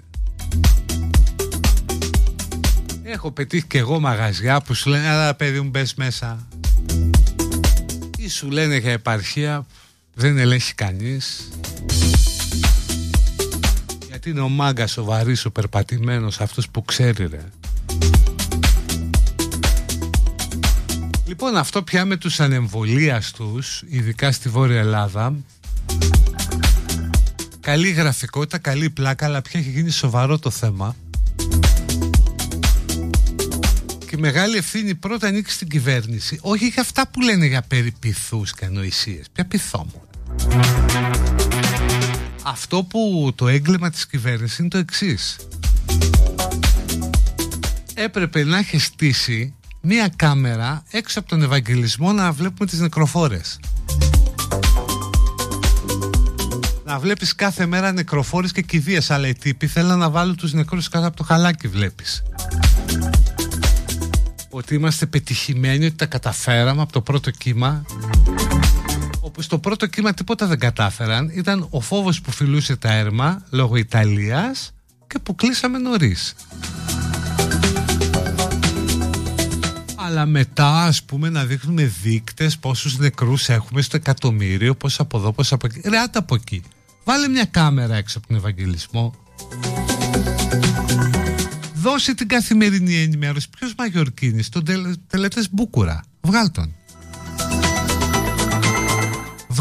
Έχω 3.03 3.31
πετύχει 3.31 3.67
και 3.67 3.77
εγώ 3.77 3.99
μαγαζιά 3.99 4.61
που 4.61 4.73
σου 4.73 4.89
λένε 4.89 5.07
Αλλά 5.07 5.35
παιδί 5.35 5.61
μου 5.61 5.69
μπες 5.69 5.93
μέσα 5.93 6.47
Ή 8.17 8.29
σου 8.29 8.49
λένε 8.49 8.77
για 8.77 8.91
επαρχία 8.91 9.65
Δεν 10.13 10.37
ελέγχει 10.37 10.73
κανείς 10.73 11.49
Γιατί 14.27 14.39
είναι 14.39 14.49
ο 14.51 14.55
μάγκας 14.55 14.97
ο 14.97 15.03
βαρύς 15.03 15.45
ο 15.45 15.51
περπατημένος 15.51 16.41
Αυτός 16.41 16.69
που 16.69 16.85
ξέρει 16.85 17.27
ρε 17.27 17.43
Λοιπόν 21.25 21.57
αυτό 21.57 21.83
πια 21.83 22.05
με 22.05 22.17
τους 22.17 22.39
ανεμβολίαστους 22.39 23.83
Ειδικά 23.87 24.31
στη 24.31 24.49
Βόρεια 24.49 24.79
Ελλάδα 24.79 25.33
Καλή 27.59 27.89
γραφικότητα, 27.89 28.57
καλή 28.57 28.89
πλάκα 28.89 29.25
Αλλά 29.25 29.41
πια 29.41 29.59
έχει 29.59 29.69
γίνει 29.69 29.89
σοβαρό 29.89 30.39
το 30.39 30.49
θέμα 30.49 30.95
και 34.07 34.17
μεγάλη 34.17 34.57
ευθύνη 34.57 34.95
πρώτα 34.95 35.27
ανήκει 35.27 35.51
στην 35.51 35.67
κυβέρνηση. 35.67 36.39
Όχι 36.41 36.67
για 36.67 36.81
αυτά 36.81 37.07
που 37.07 37.21
λένε 37.21 37.45
για 37.45 37.61
περιποιθούς 37.61 38.53
και 38.53 38.65
ανοησίες. 38.65 39.25
Ποια 39.33 39.45
πειθό 39.45 39.87
μου. 39.93 40.01
Αυτό 42.49 42.83
που 42.83 43.31
το 43.35 43.47
έγκλημα 43.47 43.89
της 43.89 44.07
κυβέρνησης 44.07 44.57
είναι 44.57 44.67
το 44.67 44.77
εξής. 44.77 45.35
Έπρεπε 47.93 48.43
να 48.43 48.57
έχει 48.57 48.79
στήσει 48.79 49.53
μία 49.81 50.09
κάμερα 50.15 50.83
έξω 50.91 51.19
από 51.19 51.29
τον 51.29 51.41
Ευαγγελισμό 51.41 52.11
να 52.11 52.31
βλέπουμε 52.31 52.69
τις 52.69 52.79
νεκροφόρες. 52.79 53.59
Να 56.85 56.99
βλέπεις 56.99 57.35
κάθε 57.35 57.65
μέρα 57.65 57.91
νεκροφόρες 57.91 58.51
και 58.51 58.61
κηδείες 58.61 59.11
Αλλά 59.11 59.27
οι 59.27 59.33
τύποι 59.35 59.67
θέλουν 59.67 59.97
να 59.97 60.09
βάλουν 60.09 60.35
τους 60.35 60.53
νεκρούς 60.53 60.89
κάτω 60.89 61.07
από 61.07 61.15
το 61.15 61.23
χαλάκι 61.23 61.67
βλέπεις 61.67 62.23
ότι 64.49 64.75
είμαστε 64.75 65.05
πετυχημένοι, 65.05 65.85
ότι 65.85 65.95
τα 65.95 66.05
καταφέραμε 66.05 66.81
από 66.81 66.91
το 66.91 67.01
πρώτο 67.01 67.31
κύμα 67.31 67.85
όπου 68.03 68.26
στο 69.37 69.59
πρώτο 69.59 69.85
κύμα 69.85 70.13
τίποτα 70.13 70.47
δεν 70.47 70.59
κατάφεραν 70.59 71.29
ήταν 71.33 71.67
ο 71.69 71.81
φόβος 71.81 72.21
που 72.21 72.31
φιλούσε 72.31 72.75
τα 72.75 72.91
έρμα 72.93 73.41
λόγω 73.49 73.75
Ιταλίας 73.75 74.73
και 75.07 75.19
που 75.19 75.35
κλείσαμε 75.35 75.77
νωρίς 75.77 76.35
αλλά 79.95 80.25
μετά 80.25 80.83
ας 80.83 81.03
πούμε 81.03 81.29
να 81.29 81.45
δείχνουμε 81.45 81.83
δείκτες 81.83 82.57
πόσους 82.57 82.97
νεκρούς 82.97 83.49
έχουμε 83.49 83.81
στο 83.81 83.95
εκατομμύριο 83.95 84.75
πώς 84.75 84.99
από 84.99 85.17
εδώ, 85.17 85.31
πώς 85.31 85.51
από 85.51 85.67
εκεί 85.67 85.81
ρε 85.89 85.97
από 86.13 86.35
εκεί 86.35 86.63
βάλε 87.03 87.27
μια 87.27 87.45
κάμερα 87.45 87.95
έξω 87.95 88.17
από 88.17 88.27
τον 88.27 88.37
Ευαγγελισμό 88.37 89.13
δώσει 91.89 92.15
την 92.15 92.27
καθημερινή 92.27 92.95
ενημέρωση. 92.95 93.49
Ποιος 93.49 93.73
Μαγιορκίνης, 93.77 94.49
τον 94.49 94.63
τελετές 95.07 95.49
Μπούκουρα. 95.51 96.03
Βγάλ 96.21 96.51
τον. 96.51 96.76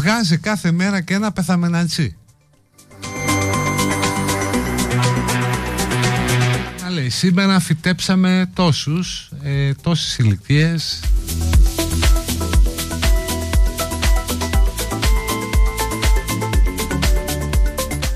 Βγάζει 0.07 0.37
κάθε 0.37 0.71
μέρα 0.71 1.01
και 1.01 1.13
ένα 1.13 1.31
πεθαμεναντσί. 1.31 2.17
Να 6.81 6.89
λέει, 6.89 7.09
σήμερα 7.09 7.59
φυτέψαμε 7.59 8.49
τόσους, 8.53 9.31
ε, 9.43 9.73
τόσες 9.73 10.17
ηλικίες, 10.17 10.99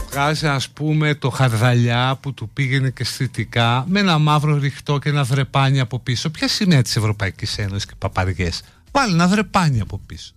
βγάζει 0.09 0.47
ας 0.47 0.69
πούμε 0.69 1.15
το 1.15 1.29
χαρδαλιά 1.29 2.17
που 2.21 2.33
του 2.33 2.49
πήγαινε 2.49 2.89
και 2.89 3.01
αισθητικά 3.01 3.85
με 3.87 3.99
ένα 3.99 4.17
μαύρο 4.17 4.57
ρηχτό 4.57 4.99
και 4.99 5.09
ένα 5.09 5.23
δρεπάνι 5.23 5.79
από 5.79 5.99
πίσω. 5.99 6.29
Ποια 6.29 6.47
σημαία 6.47 6.81
της 6.81 6.95
Ευρωπαϊκής 6.95 7.57
Ένωσης 7.57 7.85
και 7.85 7.93
παπαριές; 7.97 8.61
Βάλει 8.91 9.13
ένα 9.13 9.27
δρεπάνι 9.27 9.79
από 9.79 10.01
πίσω. 10.05 10.33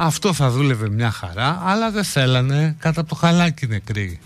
Αυτό 0.00 0.32
θα 0.32 0.50
δούλευε 0.50 0.88
μια 0.88 1.10
χαρά, 1.10 1.62
αλλά 1.64 1.90
δεν 1.90 2.04
θέλανε 2.04 2.76
κάτω 2.78 3.00
από 3.00 3.08
το 3.08 3.14
χαλάκι 3.14 3.66
νεκροί. 3.66 4.20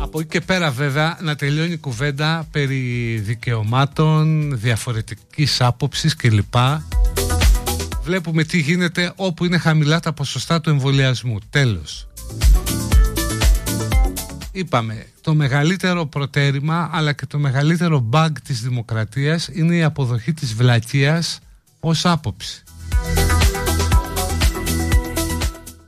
Από 0.00 0.20
εκεί 0.20 0.28
και 0.28 0.40
πέρα 0.40 0.70
βέβαια 0.70 1.18
να 1.20 1.36
τελειώνει 1.36 1.72
η 1.72 1.76
κουβέντα 1.76 2.46
περί 2.50 3.16
δικαιωμάτων, 3.24 4.50
διαφορετικής 4.58 5.60
άποψης 5.60 6.16
κλπ. 6.16 6.54
Βλέπουμε 8.02 8.44
τι 8.44 8.58
γίνεται 8.58 9.12
όπου 9.16 9.44
είναι 9.44 9.58
χαμηλά 9.58 10.00
τα 10.00 10.12
ποσοστά 10.12 10.60
του 10.60 10.70
εμβολιασμού. 10.70 11.38
Τέλος. 11.50 12.06
Είπαμε, 14.56 15.06
το 15.20 15.34
μεγαλύτερο 15.34 16.06
προτέρημα 16.06 16.90
αλλά 16.92 17.12
και 17.12 17.26
το 17.26 17.38
μεγαλύτερο 17.38 18.08
bug 18.12 18.28
της 18.44 18.60
δημοκρατίας 18.60 19.48
είναι 19.52 19.76
η 19.76 19.82
αποδοχή 19.82 20.32
της 20.32 20.54
βλακείας 20.54 21.38
ως 21.80 22.06
άποψη. 22.06 22.62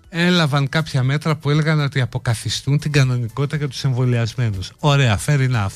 έλαβαν 0.09 0.69
κάποια 0.69 1.03
μέτρα 1.03 1.37
που 1.37 1.51
έλεγαν 1.51 1.81
ότι 1.81 2.01
αποκαθιστούν 2.01 2.79
την 2.79 2.93
κανονικότητα 2.93 3.57
για 3.57 3.69
τους 3.69 3.85
εμβολιασμένους. 3.85 4.73
Ωραία, 4.79 5.21
fair 5.27 5.51
enough. 5.51 5.71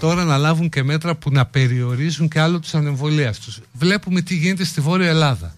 Τώρα 0.00 0.24
να 0.24 0.36
λάβουν 0.36 0.68
και 0.68 0.82
μέτρα 0.82 1.14
που 1.14 1.30
να 1.30 1.46
περιορίζουν 1.46 2.28
και 2.28 2.40
άλλο 2.40 2.58
τους 2.58 2.74
ανεμβολίαστους. 2.74 3.60
Βλέπουμε 3.72 4.20
τι 4.20 4.34
γίνεται 4.34 4.64
στη 4.64 4.80
Βόρεια 4.80 5.08
Ελλάδα. 5.08 5.54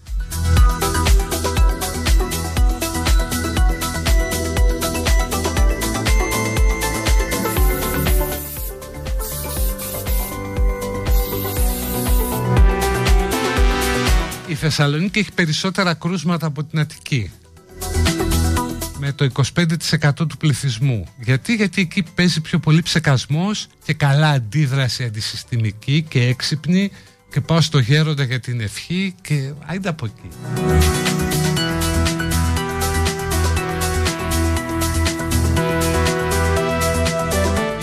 Θεσσαλονίκη 14.63 15.19
έχει 15.19 15.31
περισσότερα 15.31 15.93
κρούσματα 15.93 16.45
από 16.45 16.63
την 16.63 16.79
Αττική 16.79 17.31
με 18.99 19.11
το 19.11 19.27
25% 19.33 20.11
του 20.15 20.37
πληθυσμού. 20.37 21.07
Γιατί, 21.19 21.53
γιατί 21.55 21.81
εκεί 21.81 22.03
παίζει 22.15 22.41
πιο 22.41 22.59
πολύ 22.59 22.81
ψεκασμός 22.81 23.67
και 23.83 23.93
καλά 23.93 24.29
αντίδραση 24.29 25.03
αντισυστημική 25.03 26.05
και 26.09 26.23
έξυπνη 26.23 26.91
και 27.31 27.41
πάω 27.41 27.61
στο 27.61 27.79
γέροντα 27.79 28.23
για 28.23 28.39
την 28.39 28.61
ευχή 28.61 29.15
και 29.21 29.53
άιντε 29.65 29.89
από 29.89 30.05
εκεί. 30.05 30.29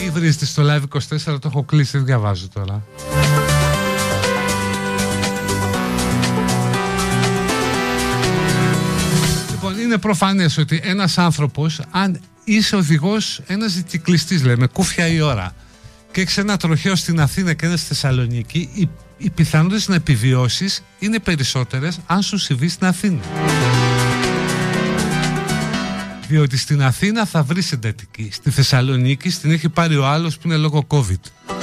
Ή 0.04 0.10
βρίσκεται 0.10 0.46
στο 0.46 0.62
live 0.66 0.82
24, 1.34 1.40
το 1.40 1.48
έχω 1.48 1.62
κλείσει, 1.62 1.96
δεν 1.96 2.06
διαβάζω 2.06 2.48
τώρα. 2.48 2.82
Είναι 9.88 9.98
προφανές 9.98 10.58
ότι 10.58 10.80
ένας 10.82 11.18
άνθρωπος, 11.18 11.80
αν 11.90 12.20
είσαι 12.44 12.76
οδηγός, 12.76 13.40
ένας 13.46 13.82
κυκλιστής 13.86 14.44
λέμε, 14.44 14.66
κούφια 14.66 15.06
η 15.06 15.20
ώρα 15.20 15.54
και 16.12 16.20
έχεις 16.20 16.38
ένα 16.38 16.56
τροχαίο 16.56 16.96
στην 16.96 17.20
Αθήνα 17.20 17.52
και 17.52 17.66
ένας 17.66 17.80
στη 17.80 17.88
Θεσσαλονίκη, 17.88 18.70
οι, 18.74 18.88
οι 19.18 19.30
πιθανότητες 19.30 19.88
να 19.88 19.94
επιβιώσεις 19.94 20.82
είναι 20.98 21.18
περισσότερες 21.18 22.00
αν 22.06 22.22
σου 22.22 22.38
συμβεί 22.38 22.68
στην 22.68 22.86
Αθήνα. 22.86 23.20
Διότι 26.28 26.56
στην 26.56 26.82
Αθήνα 26.82 27.26
θα 27.26 27.42
βρεις 27.42 27.72
εντατική. 27.72 28.28
Στη 28.32 28.50
Θεσσαλονίκη 28.50 29.30
στην 29.30 29.50
έχει 29.50 29.68
πάρει 29.68 29.96
ο 29.96 30.06
άλλος 30.06 30.38
που 30.38 30.48
είναι 30.48 30.56
λόγω 30.56 30.86
COVID. 30.88 31.57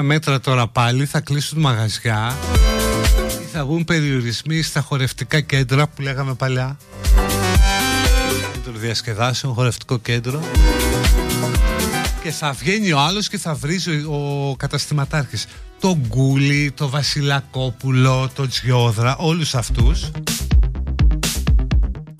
Νέα 0.00 0.08
μέτρα 0.08 0.40
τώρα 0.40 0.68
πάλι, 0.68 1.06
θα 1.06 1.20
κλείσουν 1.20 1.60
μαγαζιά 1.60 2.36
ή 3.42 3.44
θα 3.52 3.64
βγουν 3.64 3.84
περιορισμοί 3.84 4.62
στα 4.62 4.80
χορευτικά 4.80 5.40
κέντρα 5.40 5.88
που 5.88 6.02
λέγαμε 6.02 6.34
παλιά. 6.34 6.76
Κέντρο 8.52 8.80
διασκεδάσεων, 8.80 9.54
χορευτικό 9.54 9.98
κέντρο. 9.98 10.40
Και 12.22 12.30
θα 12.30 12.52
βγαίνει 12.52 12.92
ο 12.92 12.98
άλλος 12.98 13.28
και 13.28 13.38
θα 13.38 13.54
βρίζει 13.54 13.90
ο 13.90 14.54
καταστηματάρχης 14.58 15.46
το 15.80 15.98
Γκούλι, 16.06 16.72
το 16.74 16.88
Βασιλακόπουλο, 16.88 18.30
το 18.34 18.48
Τζιόδρα, 18.48 19.16
όλους 19.16 19.54
αυτούς 19.54 20.10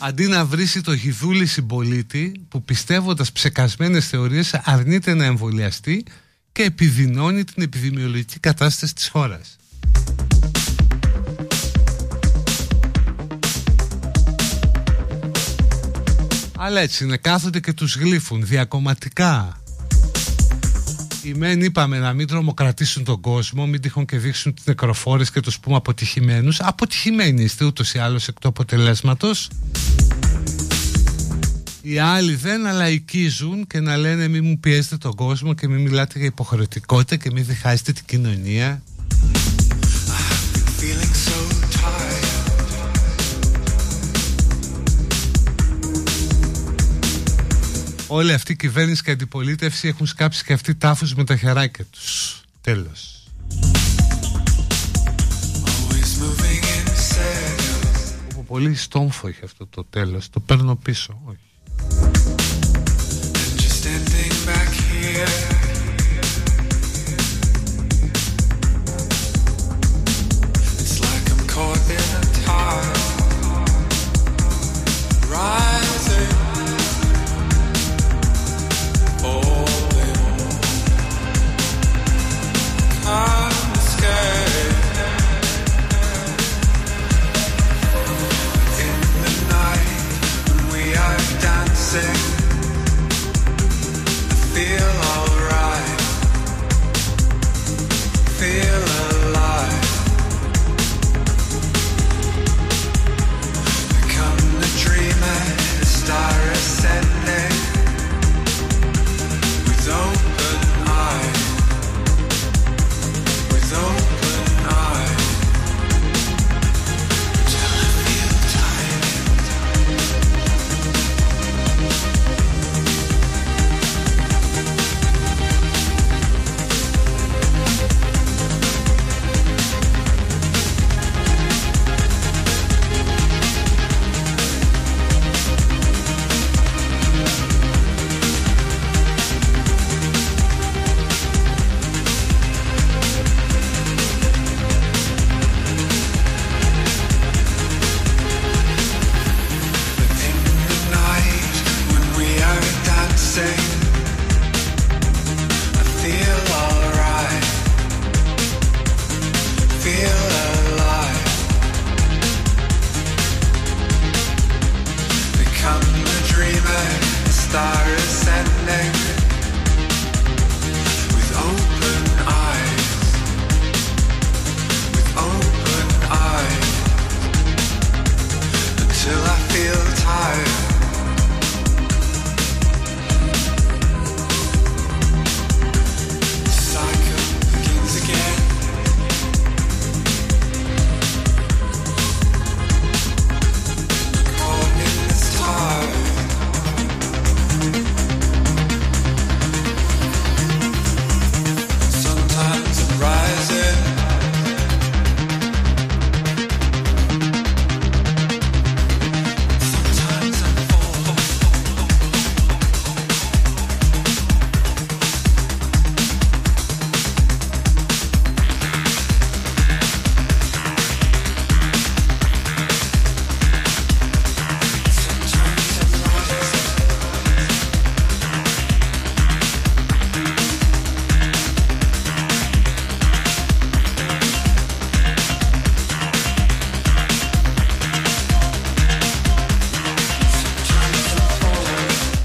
αντί 0.01 0.27
να 0.27 0.45
βρίσει 0.45 0.81
το 0.81 0.93
γιδούλη 0.93 1.47
συμπολίτη 1.47 2.47
που 2.49 2.63
πιστεύοντας 2.63 3.33
ψεκασμένες 3.33 4.09
θεωρίες 4.09 4.55
αρνείται 4.55 5.15
να 5.15 5.25
εμβολιαστεί 5.25 6.05
και 6.53 6.63
επιδεινώνει 6.63 7.45
την 7.45 7.63
επιδημιολογική 7.63 8.39
κατάσταση 8.39 8.95
της 8.95 9.09
χώρας. 9.09 9.57
Αλλά 16.63 16.81
έτσι 16.81 17.05
είναι, 17.05 17.17
κάθονται 17.17 17.61
και 17.61 17.73
τους 17.73 17.97
γλύφουν 17.97 18.47
διακομματικά. 18.47 19.61
Οι 21.23 21.35
μεν 21.35 21.61
είπαμε 21.61 21.99
να 21.99 22.13
μην 22.13 22.27
τρομοκρατήσουν 22.27 23.05
τον 23.05 23.21
κόσμο, 23.21 23.67
μην 23.67 23.81
τυχόν 23.81 24.07
και 24.07 24.19
δείξουν 24.19 24.55
τις 24.55 24.65
νεκροφόρες 24.65 25.31
και 25.31 25.41
τους 25.41 25.61
πούμε 25.61 25.77
αποτυχημένους. 25.77 26.61
Αποτυχημένοι 26.61 27.43
είστε 27.43 27.65
ούτως 27.65 27.95
ή 27.95 27.99
άλλως 27.99 28.29
εκ 28.29 28.39
του 28.41 28.49
αποτελέσματος. 28.49 29.49
Οι 31.83 31.99
άλλοι 31.99 32.35
δεν 32.35 32.67
αλαϊκίζουν 32.67 33.67
και 33.67 33.81
να 33.81 33.97
λένε 33.97 34.29
μην 34.29 34.45
μου 34.45 34.59
πιέζετε 34.59 34.97
τον 34.97 35.15
κόσμο 35.15 35.55
και 35.55 35.69
μην 35.69 35.81
μιλάτε 35.81 36.19
για 36.19 36.27
υποχρεωτικότητα 36.27 37.17
και 37.17 37.31
μην 37.31 37.45
διχάζετε 37.45 37.93
την 37.93 38.05
κοινωνία. 38.05 38.83
Όλη 48.07 48.33
αυτή 48.33 48.53
η 48.53 48.57
κυβέρνηση 48.57 49.03
και 49.03 49.11
αντιπολίτευση 49.11 49.89
έχουν 49.89 50.07
σκάψει 50.07 50.45
και 50.45 50.53
αυτοί 50.53 50.75
τάφους 50.75 51.15
με 51.15 51.25
τα 51.25 51.37
χεράκια 51.37 51.85
τους. 51.85 52.41
Τέλος. 52.61 53.25
Πολύ 58.47 58.75
στόμφο 58.75 59.29
είχε 59.29 59.41
αυτό 59.45 59.67
το 59.67 59.85
τέλος. 59.85 60.31
Το 60.31 60.41
παίρνω 60.41 60.77
πίσω. 60.77 61.21
Όχι. 61.25 61.50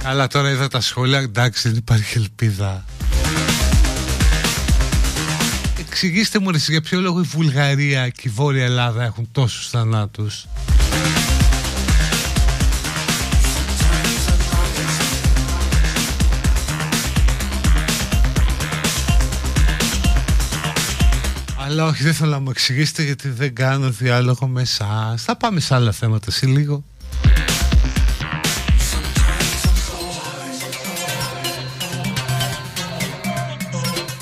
Αλλά 0.07 0.27
τώρα 0.27 0.49
είδα 0.49 0.67
τα 0.67 0.81
σχόλια, 0.81 1.19
εντάξει 1.19 1.69
δεν 1.69 1.77
υπάρχει 1.77 2.17
ελπίδα. 2.17 2.85
Εξηγήστε 5.79 6.39
μου 6.39 6.49
για 6.51 6.81
ποιο 6.81 7.01
λόγο 7.01 7.19
η 7.19 7.23
Βουλγαρία 7.23 8.09
και 8.09 8.21
η 8.23 8.29
Βόρεια 8.29 8.63
Ελλάδα 8.63 9.03
έχουν 9.03 9.27
τόσους 9.31 9.69
θανάτους. 9.69 10.45
Αλλά 21.57 21.85
όχι 21.85 22.03
δεν 22.03 22.13
θέλω 22.13 22.31
να 22.31 22.39
μου 22.39 22.49
εξηγήσετε 22.49 23.03
γιατί 23.03 23.29
δεν 23.29 23.55
κάνω 23.55 23.89
διάλογο 23.89 24.47
με 24.47 24.61
εσάς. 24.61 25.23
Θα 25.23 25.35
πάμε 25.35 25.59
σε 25.59 25.75
άλλα 25.75 25.91
θέματα 25.91 26.31
σε 26.31 26.45
λίγο. 26.45 26.83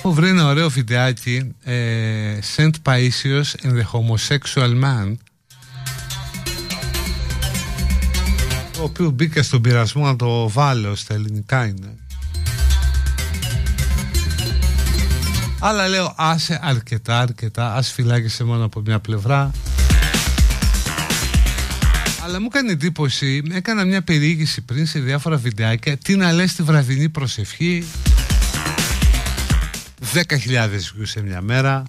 Έχω 0.05 0.13
βρει 0.13 0.29
ένα 0.29 0.45
ωραίο 0.45 0.69
βιντεάκι 0.69 1.51
ε, 1.63 2.37
Saint 2.55 2.71
Paisios 2.83 3.65
and 3.65 3.71
the 3.71 3.83
Homosexual 3.91 4.83
Man 4.83 5.15
το 8.73 8.83
οποίος 8.83 9.11
μπήκα 9.11 9.43
στον 9.43 9.61
πειρασμό 9.61 10.05
να 10.05 10.15
το 10.15 10.49
βάλω 10.49 10.95
στα 10.95 11.13
ελληνικά 11.13 11.65
είναι. 11.65 11.97
Αλλά 15.59 15.87
λέω 15.87 16.13
άσε 16.17 16.59
αρκετά 16.63 17.19
αρκετά 17.19 17.73
ας 17.73 17.91
φυλάγεσαι 17.91 18.43
μόνο 18.43 18.65
από 18.65 18.81
μια 18.85 18.99
πλευρά. 18.99 19.51
Αλλά 22.23 22.39
μου 22.39 22.47
έκανε 22.51 22.71
εντύπωση 22.71 23.43
έκανα 23.51 23.85
μια 23.85 24.01
περιήγηση 24.01 24.61
πριν 24.61 24.85
σε 24.85 24.99
διάφορα 24.99 25.37
βιντεάκια 25.37 25.97
τι 25.97 26.15
να 26.15 26.31
λες 26.31 26.53
τη 26.53 26.63
βραδινή 26.63 27.09
προσευχή 27.09 27.83
10.000 30.13 30.69
views 30.69 31.03
σε 31.03 31.21
μια 31.21 31.41
μέρα. 31.41 31.83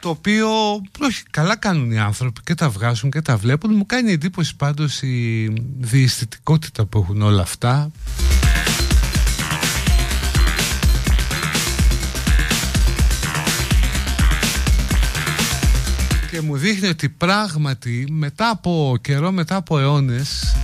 Το 0.00 0.10
οποίο 0.10 0.48
όχι, 1.00 1.22
καλά 1.30 1.56
κάνουν 1.56 1.90
οι 1.90 1.98
άνθρωποι 1.98 2.40
και 2.44 2.54
τα 2.54 2.68
βγάζουν 2.68 3.10
και 3.10 3.22
τα 3.22 3.36
βλέπουν. 3.36 3.74
Μου 3.74 3.86
κάνει 3.86 4.12
εντύπωση 4.12 4.56
πάντως 4.56 5.02
η 5.02 5.48
διαισθητικότητα 5.78 6.84
που 6.84 6.98
έχουν 6.98 7.22
όλα 7.22 7.42
αυτά 7.42 7.90
μου 16.44 16.56
δείχνει 16.56 16.88
ότι 16.88 17.08
πράγματι 17.08 18.06
μετά 18.10 18.50
από 18.50 18.96
καιρό, 19.00 19.32
μετά 19.32 19.56
από 19.56 19.78
αιώνες 19.78 20.56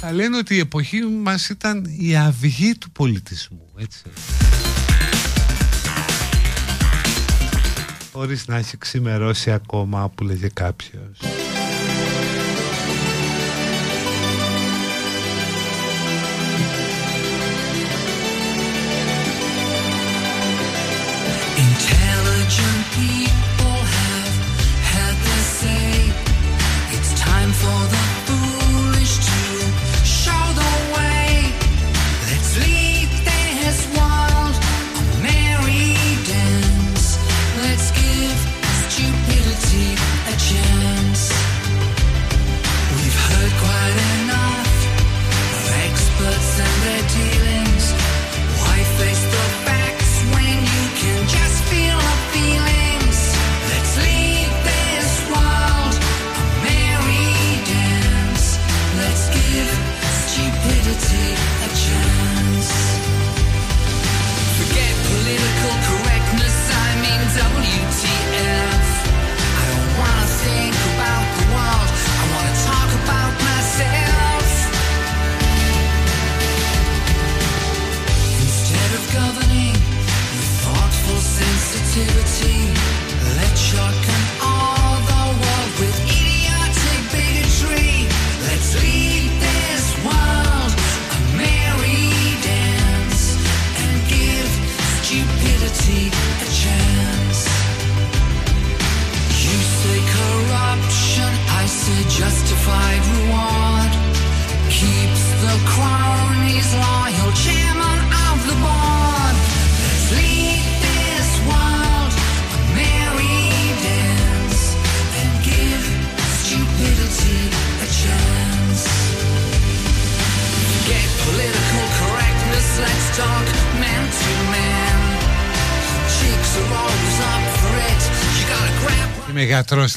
θα 0.00 0.12
λένε 0.12 0.36
ότι 0.36 0.54
η 0.54 0.58
εποχή 0.58 1.00
μας 1.00 1.48
ήταν 1.48 1.86
η 1.98 2.16
αυγή 2.16 2.74
του 2.74 2.90
πολιτισμού 2.90 3.68
έτσι. 3.76 4.02
Χωρίς 8.12 8.46
να 8.46 8.56
έχει 8.56 8.76
ξημερώσει 8.78 9.50
ακόμα 9.50 10.08
που 10.08 10.24
λέγε 10.24 10.48
κάποιος 10.48 11.18
Intelligent 21.56 22.82
people 22.94 23.49
for 27.60 27.88
the 27.88 27.99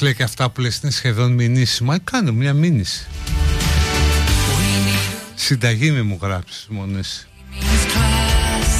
λέει 0.00 0.14
και 0.14 0.22
αυτά 0.22 0.50
που 0.50 0.60
λες 0.60 0.80
είναι 0.82 0.90
σχεδόν 0.92 1.32
μηνύσιμο 1.32 1.92
Ε, 1.94 1.98
κάνω 2.04 2.32
μια 2.32 2.52
μήνυση. 2.52 3.06
Συνταγή 5.34 5.90
μη 5.90 6.02
μου 6.02 6.18
γράψεις 6.22 6.66
μόνο 6.68 6.98
εσύ 6.98 7.26
means 7.60 7.86
class 7.92 8.70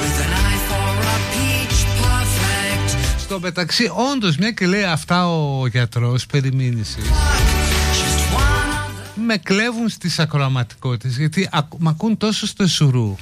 with 0.00 0.20
an 0.24 0.32
eye 0.32 0.60
for 0.68 1.02
a 1.04 1.18
peach 1.32 1.80
perfect. 2.02 3.20
Στο 3.20 3.40
μεταξύ 3.40 3.90
όντως 4.12 4.36
μια 4.36 4.50
και 4.50 4.66
λέει 4.66 4.82
αυτά 4.84 5.28
ο 5.28 5.66
γιατρός 5.66 6.26
περί 6.26 6.52
μήνυσης 6.52 7.04
Just 7.04 8.36
one 8.36 8.72
of 8.72 9.20
Με 9.26 9.36
κλέβουν 9.36 9.88
στις 9.88 10.18
ακροαματικότητες 10.18 11.16
γιατί 11.18 11.48
ακ- 11.52 11.78
μ' 11.78 11.88
ακούν 11.88 12.16
τόσο 12.16 12.46
στο 12.46 12.62
εσουρού 12.62 13.16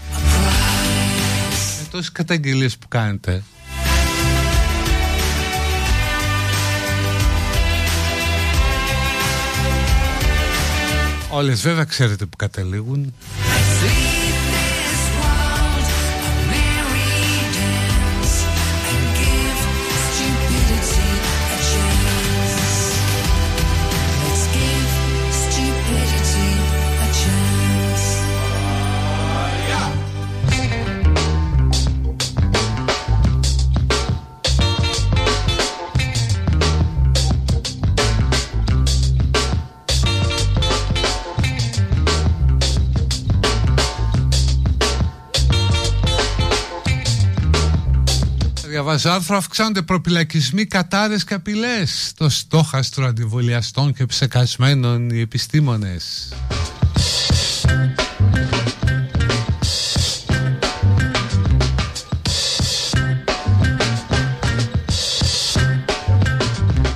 Με 1.80 1.86
τόσες 1.90 2.12
καταγγελίες 2.12 2.76
που 2.76 2.88
κάνετε 2.88 3.42
Όλες 11.37 11.61
βέβαια 11.62 11.84
ξέρετε 11.84 12.26
που 12.26 12.37
καταλήγουν 12.37 13.14
Διαβάζω 48.87 49.11
άρθρο 49.11 49.37
αυξάνονται 49.37 49.82
προπυλακισμοί 49.82 50.64
κατάρες 50.64 51.24
και 51.24 51.34
απειλές. 51.34 52.12
Το 52.16 52.28
στόχαστρο 52.28 53.07
αντιβολιαστών 53.07 53.93
και 53.93 54.07
ψεκασμένων 54.07 55.11
οι 55.11 55.20
επιστήμονες. 55.20 56.32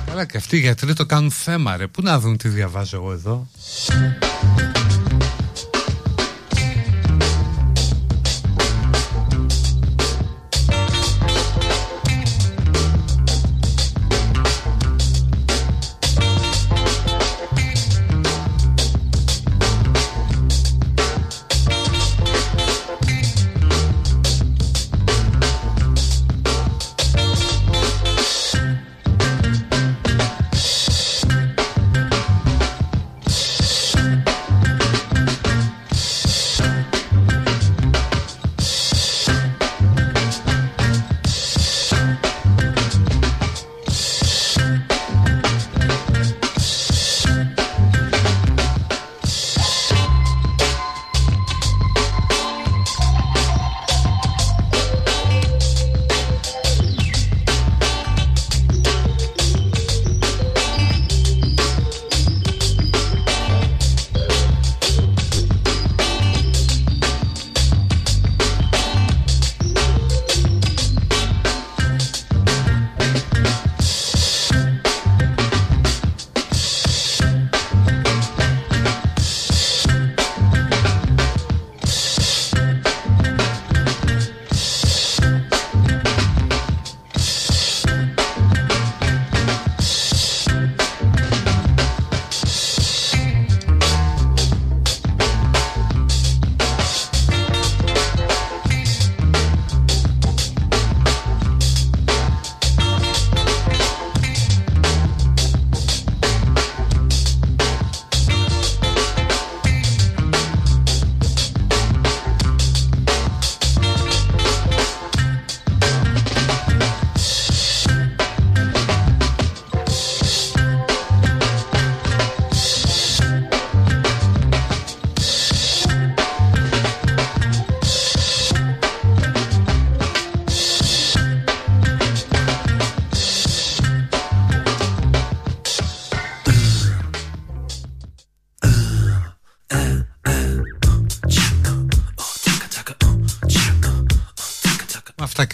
Καλά 0.05 0.25
και 0.25 0.37
αυτοί 0.37 0.57
οι 0.57 0.59
γιατροί 0.59 0.93
το 0.93 1.05
κάνουν 1.05 1.31
θέμα 1.31 1.77
ρε. 1.77 1.87
Πού 1.87 2.01
να 2.01 2.19
δουν 2.19 2.37
τι 2.37 2.47
διαβάζω 2.47 2.97
εγώ 2.97 3.11
εδώ; 3.11 3.47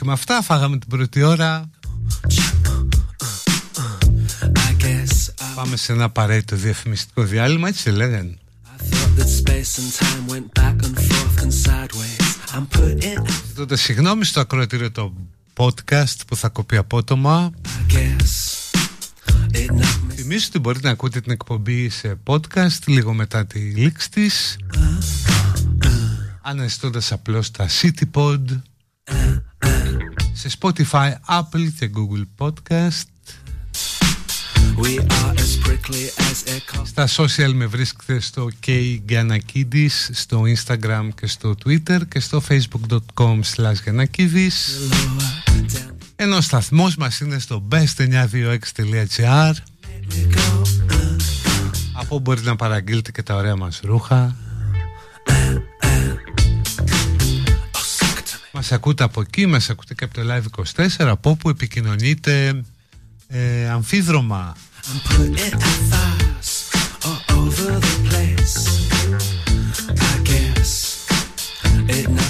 Με 0.07 0.13
αυτά 0.13 0.41
φάγαμε 0.41 0.77
την 0.77 0.89
πρώτη 0.89 1.21
ώρα. 1.21 1.69
Πάμε 5.55 5.75
σε 5.75 5.93
ένα 5.93 6.03
απαραίτητο 6.03 6.55
διαφημιστικό 6.55 7.23
διάλειμμα 7.23 7.67
έτσι 7.67 7.89
λέγανε 7.89 8.37
Τότε 13.55 13.75
συγγνώμη 13.75 14.25
στο 14.25 14.39
ακροατήριο 14.39 14.91
το 14.91 15.13
podcast 15.57 16.15
που 16.27 16.35
θα 16.35 16.49
κοπεί 16.49 16.77
απότομα. 16.77 17.51
Θυμίζω 20.15 20.45
ότι 20.47 20.59
μπορείτε 20.59 20.87
να 20.87 20.93
ακούτε 20.93 21.21
την 21.21 21.31
εκπομπή 21.31 21.89
σε 21.89 22.17
podcast 22.23 22.83
λίγο 22.85 23.13
μετά 23.13 23.45
τη 23.45 23.59
λήξη 23.59 24.11
της. 24.11 24.57
Αναζητώντας 26.41 27.11
απλώς 27.11 27.51
τα 27.51 27.67
CityPod 27.81 28.41
σε 30.47 30.57
Spotify, 30.59 31.11
Apple 31.29 31.67
και 31.79 31.89
Google 31.95 32.25
Podcast. 32.37 33.07
Στα 36.83 37.07
social 37.07 37.51
με 37.53 37.65
βρίσκεται 37.65 38.19
στο 38.19 38.49
K 38.67 38.97
στο 40.11 40.41
Instagram 40.41 41.07
και 41.19 41.27
στο 41.27 41.55
Twitter 41.65 41.99
και 42.09 42.19
στο 42.19 42.41
facebook.com 42.49 43.39
slash 43.55 43.75
ενώ 46.15 46.35
ο 46.35 46.41
σταθμός 46.41 46.95
μας 46.95 47.19
είναι 47.19 47.39
στο 47.39 47.67
best926.gr 47.71 49.53
Από 51.93 52.19
μπορείτε 52.19 52.49
να 52.49 52.55
παραγγείλετε 52.55 53.11
και 53.11 53.23
τα 53.23 53.35
ωραία 53.35 53.55
μας 53.55 53.79
ρούχα 53.83 54.35
Μας 58.57 58.71
ακούτε 58.71 59.03
από 59.03 59.21
εκεί, 59.21 59.45
μας 59.45 59.69
ακούτε 59.69 59.93
και 59.93 60.03
από 60.03 60.13
το 60.13 60.21
Live24 60.23 60.87
Από 60.97 61.29
όπου 61.29 61.49
επικοινωνείτε 61.49 62.63
ε, 63.27 63.69
αμφίδρομα. 63.69 64.55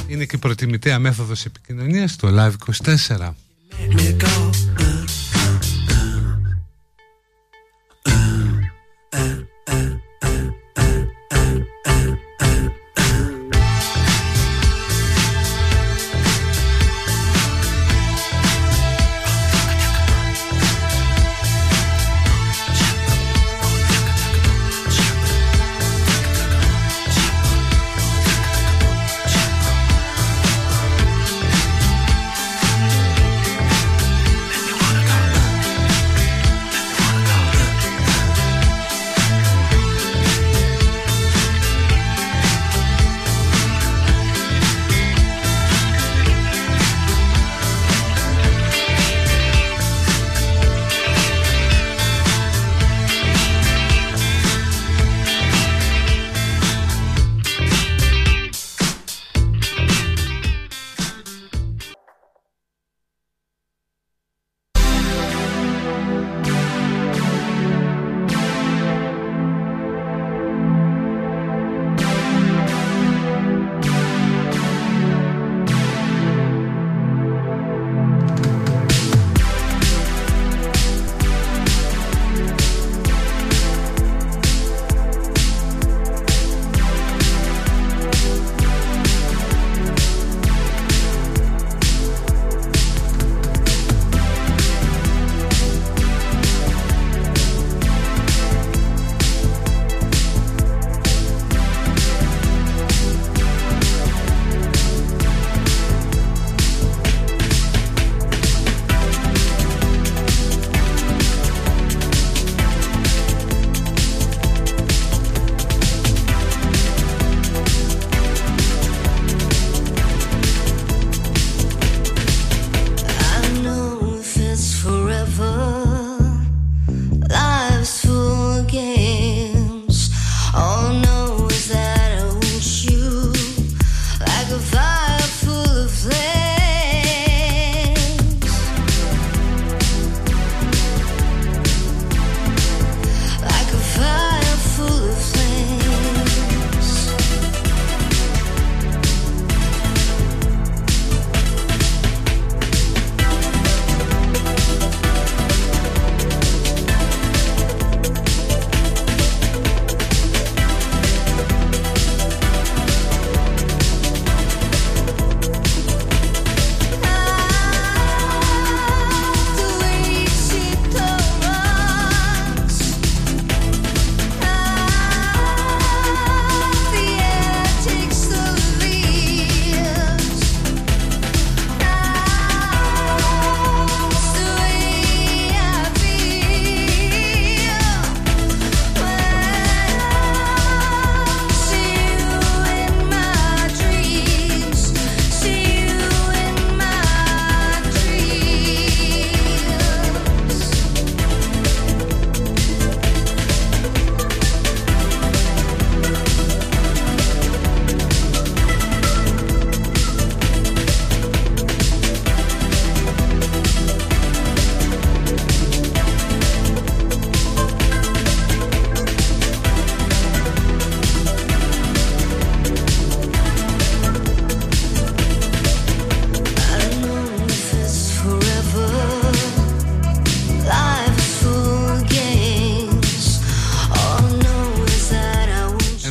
Είναι 0.08 0.26
και 0.26 0.36
η 0.36 0.40
προτιμητέα 0.40 1.00
μέθοδος 1.00 1.46
επικοινωνίας 1.46 2.12
στο 2.12 2.30
Live24 2.32 3.10
ένα 3.10 3.36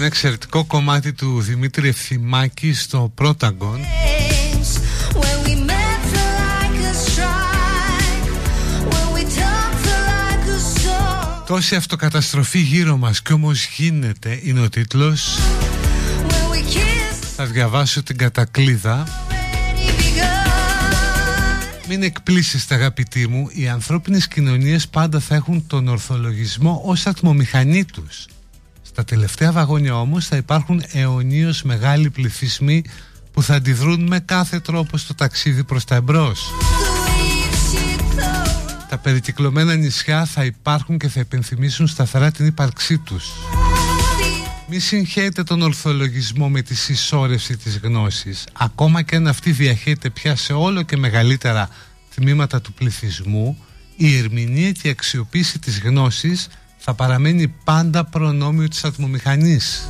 εξαιρετικό 0.06 0.64
κομμάτι 0.64 1.12
του 1.12 1.40
Δημήτρη 1.40 1.88
Ευθυμάκη 1.88 2.72
στο 2.72 3.12
Πρόταγκον. 3.14 3.80
Τόση 11.46 11.74
αυτοκαταστροφή 11.74 12.58
γύρω 12.58 12.96
μας 12.96 13.22
και 13.22 13.32
όμως 13.32 13.64
γίνεται 13.64 14.40
είναι 14.42 14.60
ο 14.60 14.68
τίτλος. 14.68 15.38
Θα 17.36 17.44
διαβάσω 17.44 18.02
την 18.02 18.16
κατακλίδα. 18.16 19.06
Μην 21.88 22.02
εκπλήσεις 22.02 22.70
αγαπητοί 22.70 23.28
μου 23.28 23.48
Οι 23.52 23.68
ανθρώπινες 23.68 24.28
κοινωνίες 24.28 24.88
πάντα 24.88 25.20
θα 25.20 25.34
έχουν 25.34 25.66
τον 25.66 25.88
ορθολογισμό 25.88 26.82
ως 26.84 27.06
ατμομηχανή 27.06 27.84
τους 27.84 28.26
Στα 28.96 29.04
τελευταία 29.04 29.52
βαγόνια 29.52 30.00
όμως 30.00 30.26
θα 30.26 30.36
υπάρχουν 30.36 30.82
αιωνίως 30.92 31.62
μεγάλοι 31.62 32.10
πληθυσμοί 32.10 32.84
Που 33.32 33.42
θα 33.42 33.54
αντιδρούν 33.54 34.06
με 34.06 34.20
κάθε 34.20 34.60
τρόπο 34.60 34.96
στο 34.96 35.14
ταξίδι 35.14 35.64
προς 35.64 35.84
τα 35.84 35.94
εμπρός 35.94 36.50
τα 38.88 38.98
περικυκλωμένα 38.98 39.74
νησιά 39.74 40.24
θα 40.24 40.44
υπάρχουν 40.44 40.98
και 40.98 41.08
θα 41.08 41.20
υπενθυμίσουν 41.20 41.86
σταθερά 41.86 42.30
την 42.30 42.46
ύπαρξή 42.46 42.98
τους. 42.98 43.24
Μη 44.68 44.78
συγχαίρετε 44.78 45.42
τον 45.42 45.62
ορθολογισμό 45.62 46.48
με 46.48 46.62
τη 46.62 46.74
συσσόρευση 46.74 47.56
της 47.56 47.78
γνώσης. 47.78 48.44
Ακόμα 48.52 49.02
και 49.02 49.16
αν 49.16 49.26
αυτή 49.26 49.50
διαχέεται 49.52 50.10
πια 50.10 50.36
σε 50.36 50.52
όλο 50.52 50.82
και 50.82 50.96
μεγαλύτερα 50.96 51.68
τμήματα 52.14 52.60
του 52.60 52.72
πληθυσμού, 52.72 53.58
η 53.96 54.16
ερμηνεία 54.16 54.72
και 54.72 54.88
η 54.88 54.90
αξιοποίηση 54.90 55.58
της 55.58 55.80
γνώσης 55.80 56.48
θα 56.88 56.94
παραμένει 56.94 57.48
πάντα 57.48 58.04
προνόμιο 58.04 58.68
της 58.68 58.84
ατμομηχανής. 58.84 59.88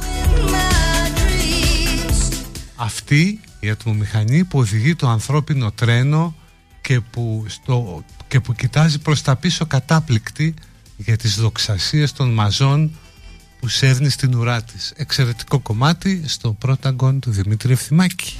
Αυτή 2.77 3.41
η 3.61 3.71
ατμομηχανή 3.71 4.45
που 4.45 4.59
οδηγεί 4.59 4.95
το 4.95 5.09
ανθρώπινο 5.09 5.73
τρένο 5.73 6.35
και 6.81 7.01
που, 7.01 7.45
στο, 7.49 8.05
και 8.29 8.41
που 8.41 8.55
κοιτάζει 8.55 8.99
προς 8.99 9.23
τα 9.23 9.37
πίσω 9.37 9.67
κατάπληκτη 9.67 10.55
για 10.97 11.17
τις 11.17 11.37
δοξασίες 11.37 12.13
των 12.13 12.33
μαζών 12.33 12.91
που 13.61 13.69
σέρνει 13.69 14.09
στην 14.09 14.35
ουρά 14.35 14.63
της. 14.63 14.93
Εξαιρετικό 14.97 15.59
κομμάτι 15.59 16.23
στο 16.27 16.53
πρώτο 16.53 16.89
αγκόν 16.89 17.21
του 17.21 17.31
Δημήτρη 17.31 17.73
Ευθυμάκη. 17.73 18.37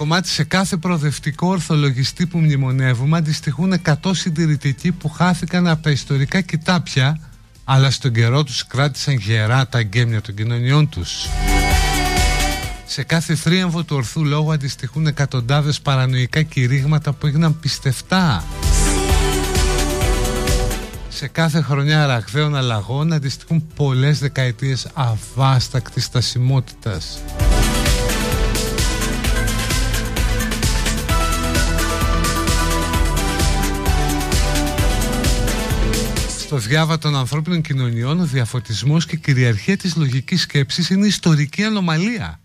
Κομμάτι 0.00 0.28
σε 0.28 0.44
κάθε 0.44 0.76
προοδευτικό 0.76 1.46
ορθολογιστή 1.46 2.26
που 2.26 2.38
μνημονεύουμε 2.38 3.16
αντιστοιχούν 3.16 3.74
100 3.84 3.92
συντηρητικοί 4.12 4.92
που 4.92 5.08
χάθηκαν 5.08 5.66
από 5.66 5.82
τα 5.82 5.90
ιστορικά 5.90 6.40
κοιτάπια 6.40 7.20
αλλά 7.64 7.90
στον 7.90 8.12
καιρό 8.12 8.44
τους 8.44 8.66
κράτησαν 8.66 9.14
γερά 9.14 9.68
τα 9.68 9.82
γκέμια 9.82 10.20
των 10.20 10.34
κοινωνιών 10.34 10.88
τους. 10.88 11.28
Σε 12.86 13.02
κάθε 13.02 13.34
θρίαμβο 13.34 13.82
του 13.82 13.96
ορθού 13.96 14.24
λόγου 14.24 14.52
αντιστοιχούν 14.52 15.06
εκατοντάδες 15.06 15.80
παρανοϊκά 15.80 16.42
κηρύγματα 16.42 17.12
που 17.12 17.26
έγιναν 17.26 17.60
πιστευτά. 17.60 18.44
Σε 21.08 21.28
κάθε 21.28 21.60
χρονιά 21.60 22.06
ραγδαίων 22.06 22.56
αλλαγών 22.56 23.12
αντιστοιχούν 23.12 23.66
πολλές 23.74 24.18
δεκαετίες 24.18 24.86
αβάστακτης 24.94 26.04
στασιμότητας. 26.04 27.18
Στο 36.50 36.58
διάβα 36.58 36.98
των 36.98 37.16
ανθρώπινων 37.16 37.60
κοινωνιών 37.60 38.20
ο 38.20 38.24
διαφωτισμός 38.24 39.06
και 39.06 39.14
η 39.14 39.18
κυριαρχία 39.18 39.76
της 39.76 39.96
λογικής 39.96 40.40
σκέψης 40.40 40.90
είναι 40.90 41.06
ιστορική 41.06 41.64
ανομαλία. 41.64 42.40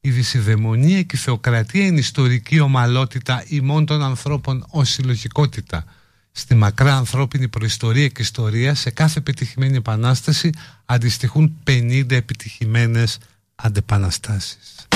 Η 0.00 0.10
δυσιδαιμονία 0.10 1.02
και 1.02 1.16
η 1.16 1.18
θεοκρατία 1.18 1.86
είναι 1.86 1.98
ιστορική 1.98 2.60
ομαλότητα 2.60 3.44
ημών 3.46 3.86
των 3.86 4.02
ανθρώπων 4.02 4.66
ως 4.68 4.88
συλλογικότητα. 4.88 5.84
Στη 6.32 6.54
μακρά 6.54 6.96
ανθρώπινη 6.96 7.48
προϊστορία 7.48 8.08
και 8.08 8.22
ιστορία 8.22 8.74
σε 8.74 8.90
κάθε 8.90 9.18
επιτυχημένη 9.18 9.76
επανάσταση 9.76 10.50
αντιστοιχούν 10.84 11.56
50 11.66 12.10
επιτυχημένες 12.10 13.18
αντεπαναστάσεις. 13.54 14.86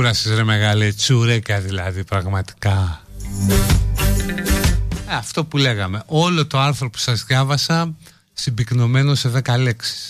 Κούρασες 0.00 0.36
ρε 0.36 0.44
μεγάλη 0.44 0.94
τσουρέκα 0.94 1.60
δηλαδή 1.60 2.04
πραγματικά. 2.04 3.00
Ε, 5.08 5.14
Αυτό 5.14 5.44
που 5.44 5.56
λέγαμε 5.56 6.02
Όλο 6.06 6.46
το 6.46 6.58
άρθρο 6.58 6.90
που 6.90 6.98
σας 6.98 7.24
διάβασα 7.24 7.94
Συμπυκνωμένο 8.32 9.14
σε 9.14 9.42
10 9.44 9.58
λέξεις 9.58 10.09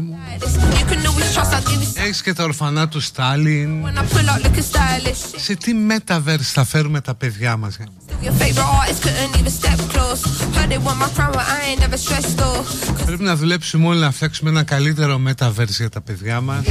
μου, 0.00 0.18
Έχεις 1.94 2.22
και 2.22 2.32
τα 2.32 2.44
ορφανά 2.44 2.88
του 2.88 3.00
Στάλιν. 3.00 3.80
Σε 5.36 5.54
τι 5.54 5.72
Metaverse 5.88 6.40
θα 6.52 6.64
φέρουμε 6.64 7.00
τα 7.00 7.14
παιδιά 7.14 7.56
μας, 7.56 7.76
ε? 7.76 7.84
για 8.20 8.32
Πρέπει 13.06 13.22
να 13.22 13.36
δουλέψουμε 13.36 13.86
όλοι 13.86 14.00
να 14.00 14.10
φτιάξουμε 14.10 14.50
ένα 14.50 14.62
καλύτερο 14.62 15.20
Metaverse 15.28 15.68
για 15.68 15.88
τα 15.88 16.00
παιδιά 16.00 16.40
μας. 16.40 16.64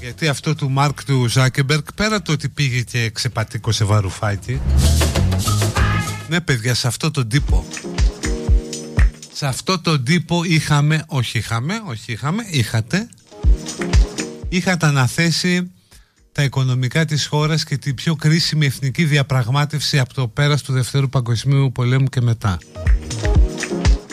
Γιατί 0.00 0.28
αυτό 0.28 0.54
του 0.54 0.70
Μάρκ 0.70 1.04
του 1.04 1.26
Ζάκεμπερκ 1.28 1.92
πέρα 1.92 2.22
το 2.22 2.32
ότι 2.32 2.48
πήγε 2.48 2.80
και 2.80 3.10
ξεπατήκωσε 3.10 3.84
βαρουφάκι. 3.84 4.60
Ναι 6.28 6.40
παιδιά, 6.40 6.74
σε 6.74 6.86
αυτό 6.86 7.10
τον 7.10 7.28
τύπο. 7.28 7.64
Σε 9.38 9.46
αυτό 9.46 9.80
τον 9.80 10.04
τύπο 10.04 10.44
είχαμε, 10.44 11.04
όχι 11.06 11.38
είχαμε, 11.38 11.82
όχι 11.86 12.12
είχαμε, 12.12 12.44
είχατε, 12.50 13.08
είχατε 14.48 14.86
αναθέσει 14.86 15.70
τα 16.32 16.42
οικονομικά 16.42 17.04
της 17.04 17.26
χώρας 17.26 17.64
και 17.64 17.76
την 17.76 17.94
πιο 17.94 18.14
κρίσιμη 18.16 18.66
εθνική 18.66 19.04
διαπραγμάτευση 19.04 19.98
από 19.98 20.14
το 20.14 20.28
πέρας 20.28 20.62
του 20.62 20.72
Δευτέρου 20.72 21.08
Παγκοσμίου 21.08 21.72
Πολέμου 21.72 22.08
και 22.08 22.20
μετά. 22.20 22.58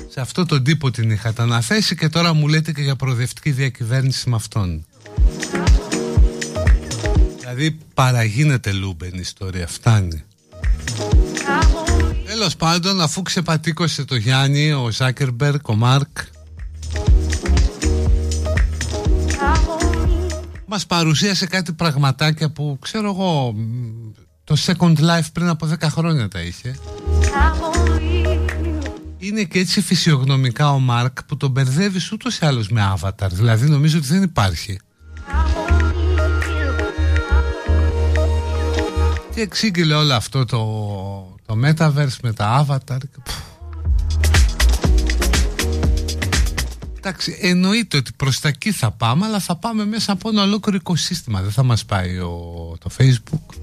Σε 0.10 0.22
αυτό 0.22 0.46
τον 0.46 0.64
τύπο 0.64 0.92
την 0.92 1.12
είχατε 1.12 1.42
αναθέσει 1.42 1.96
και 1.96 2.10
τώρα 2.10 2.34
μου 2.34 2.48
λέτε 2.48 2.72
και 2.72 2.82
για 2.82 2.96
προοδευτική 2.96 3.52
διακυβέρνηση 3.52 4.30
με 4.30 4.36
αυτόν. 4.36 4.86
Δηλαδή 7.40 7.78
παραγίνεται 7.94 8.72
λούμπεν 8.72 9.14
η 9.14 9.20
ιστορία, 9.20 9.68
φτάνει. 9.68 10.24
Τέλος 12.34 12.56
πάντων, 12.56 13.02
αφού 13.02 13.22
ξεπατήκωσε 13.22 14.06
το 14.06 14.16
Γιάννη, 14.16 14.72
ο 14.72 14.90
Ζάκερμπεργκ, 14.92 15.70
ο 15.70 15.76
Μάρκ. 15.76 16.18
Μας 20.66 20.86
παρουσίασε 20.86 21.46
κάτι 21.46 21.74
πραγματάκια 21.74 22.52
που 22.52 22.78
ξέρω 22.82 23.10
εγώ. 23.10 23.56
Το 24.44 24.56
Second 24.66 24.98
Life 24.98 25.28
πριν 25.34 25.48
από 25.48 25.68
10 25.68 25.90
χρόνια 25.90 26.28
τα 26.28 26.42
είχε. 26.42 26.76
Είναι 29.18 29.44
και 29.44 29.60
έτσι 29.60 29.82
φυσιογνωμικά 29.82 30.72
ο 30.72 30.80
Μάρκ 30.80 31.24
που 31.24 31.38
τον 31.38 31.52
μπερδεύεις 31.52 32.12
ούτως 32.12 32.38
ή 32.38 32.46
άλλως 32.46 32.70
με 32.70 32.94
avatar. 32.98 33.30
Δηλαδή 33.32 33.70
νομίζω 33.70 33.98
ότι 33.98 34.08
δεν 34.08 34.24
υπάρχει. 34.24 34.80
Και 39.36 39.42
εξήγηλε 39.42 39.94
όλο 39.94 40.14
αυτό 40.14 40.46
το 40.46 40.60
το 41.54 41.68
Metaverse 41.68 42.18
με 42.22 42.34
τα 42.34 42.66
Avatar. 42.68 42.98
Εντάξει, 46.98 47.38
εννοείται 47.42 47.98
ότι 47.98 48.12
προς 48.16 48.40
τα 48.40 48.48
εκεί 48.48 48.72
θα 48.72 48.92
πάμε, 48.92 49.26
αλλά 49.26 49.40
θα 49.40 49.56
πάμε 49.56 49.86
μέσα 49.86 50.12
από 50.12 50.30
ένα 50.30 50.44
ολόκληρο 50.44 50.78
οικοσύστημα. 50.78 51.42
Δεν 51.42 51.52
θα 51.52 51.64
μας 51.64 51.86
πάει 51.86 52.18
ο, 52.18 52.78
το 52.80 52.90
Facebook. 52.98 53.56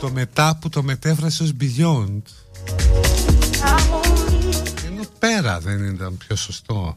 Το 0.00 0.10
μετά 0.10 0.58
που 0.60 0.68
το 0.68 0.82
μετέφρασε 0.82 1.42
ως 1.42 1.52
Beyond. 1.60 2.22
Ενώ 4.86 5.02
πέρα 5.18 5.60
δεν 5.60 5.84
ήταν 5.84 6.16
πιο 6.16 6.36
σωστό. 6.36 6.96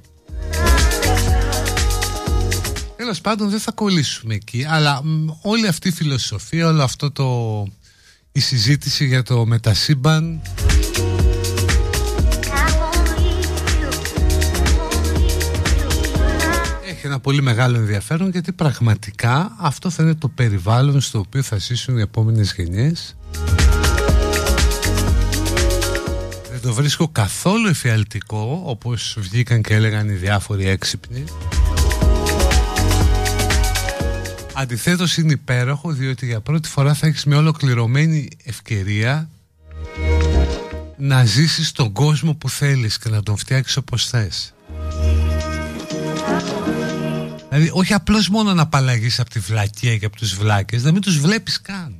Τέλος 3.09 3.23
πάντων 3.23 3.49
δεν 3.49 3.59
θα 3.59 3.71
κολλήσουμε 3.71 4.33
εκεί 4.33 4.65
αλλά 4.67 5.01
όλη 5.41 5.67
αυτή 5.67 5.87
η 5.87 5.91
φιλοσοφία 5.91 6.67
όλο 6.67 6.83
αυτό 6.83 7.11
το 7.11 7.67
η 8.31 8.39
συζήτηση 8.39 9.05
για 9.05 9.23
το 9.23 9.45
μετασύμπαν. 9.45 10.41
Έχει 16.89 17.05
ένα 17.05 17.19
πολύ 17.19 17.41
μεγάλο 17.41 17.77
ενδιαφέρον 17.77 18.29
γιατί 18.29 18.51
πραγματικά 18.51 19.55
αυτό 19.59 19.89
θα 19.89 20.03
είναι 20.03 20.15
το 20.15 20.27
περιβάλλον 20.27 21.01
στο 21.01 21.19
οποίο 21.19 21.41
θα 21.41 21.57
ζήσουν 21.57 21.97
οι 21.97 22.01
επόμενες 22.01 22.53
γενιές. 22.57 23.17
Δεν 26.51 26.61
το 26.61 26.73
βρίσκω 26.73 27.07
καθόλου 27.07 27.67
εφιαλτικό 27.67 28.61
όπως 28.65 29.17
βγήκαν 29.19 29.61
και 29.61 29.73
έλεγαν 29.73 30.09
οι 30.09 30.13
διάφοροι 30.13 30.67
έξυπνοι 30.67 31.23
Αντιθέτως 34.53 35.17
είναι 35.17 35.31
υπέροχο 35.31 35.91
διότι 35.91 36.25
για 36.25 36.41
πρώτη 36.41 36.69
φορά 36.69 36.93
θα 36.93 37.07
έχεις 37.07 37.25
μια 37.25 37.37
ολοκληρωμένη 37.37 38.27
ευκαιρία 38.43 39.29
να 40.97 41.25
ζήσεις 41.25 41.71
τον 41.71 41.91
κόσμο 41.91 42.33
που 42.33 42.49
θέλεις 42.49 42.97
και 42.97 43.09
να 43.09 43.23
τον 43.23 43.37
φτιάξεις 43.37 43.77
όπως 43.77 44.07
θες. 44.09 44.53
Δηλαδή 47.49 47.69
όχι 47.73 47.93
απλώς 47.93 48.29
μόνο 48.29 48.53
να 48.53 48.61
απαλλαγείς 48.61 49.19
από 49.19 49.29
τη 49.29 49.39
βλακία 49.39 49.97
και 49.97 50.05
από 50.05 50.15
τους 50.15 50.35
βλάκες, 50.35 50.83
να 50.83 50.91
μην 50.91 51.01
τους 51.01 51.19
βλέπεις 51.19 51.61
καν. 51.61 51.95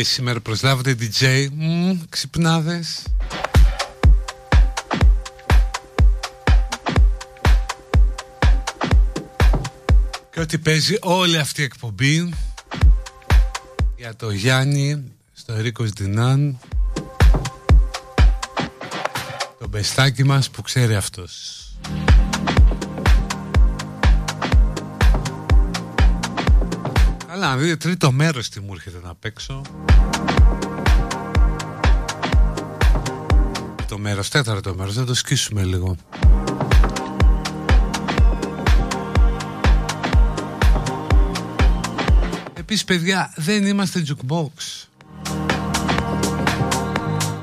Τι 0.00 0.06
έγινε 0.06 0.30
λέει 0.30 0.40
σήμερα 0.40 0.40
προσλάβετε 0.40 0.96
DJ 1.00 1.48
Μμ, 1.52 1.98
Ξυπνάδες. 2.08 3.02
Και 10.32 10.40
ότι 10.40 10.58
παίζει 10.58 10.96
όλη 11.00 11.38
αυτή 11.38 11.60
η 11.60 11.64
εκπομπή 11.64 12.32
Για 13.96 14.16
το 14.16 14.30
Γιάννη 14.30 15.04
Στο 15.32 15.52
Ερίκος 15.52 15.90
Δινάν 15.90 16.58
Το 19.58 19.68
μπεστάκι 19.68 20.24
μας 20.24 20.50
που 20.50 20.62
ξέρει 20.62 20.94
αυτός 20.94 21.59
Καλά, 27.50 27.62
δείτε 27.62 27.76
τρίτο 27.76 28.12
μέρος 28.12 28.48
τι 28.48 28.60
μου 28.60 28.72
έρχεται 28.72 28.98
να 29.02 29.14
παίξω. 29.14 29.62
Το 33.88 33.98
μέρος, 33.98 34.28
τέταρτο 34.28 34.74
μέρος, 34.74 34.94
θα 34.94 35.04
το 35.04 35.14
σκίσουμε 35.14 35.62
λίγο. 35.62 35.96
Επίσης 42.54 42.84
παιδιά 42.84 43.32
δεν 43.36 43.66
είμαστε 43.66 44.02
jukebox. 44.06 44.86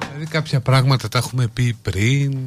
Δηλαδή 0.06 0.26
κάποια 0.30 0.62
πράγματα 0.62 1.08
τα 1.08 1.18
έχουμε 1.18 1.48
πει 1.48 1.78
πριν 1.82 2.38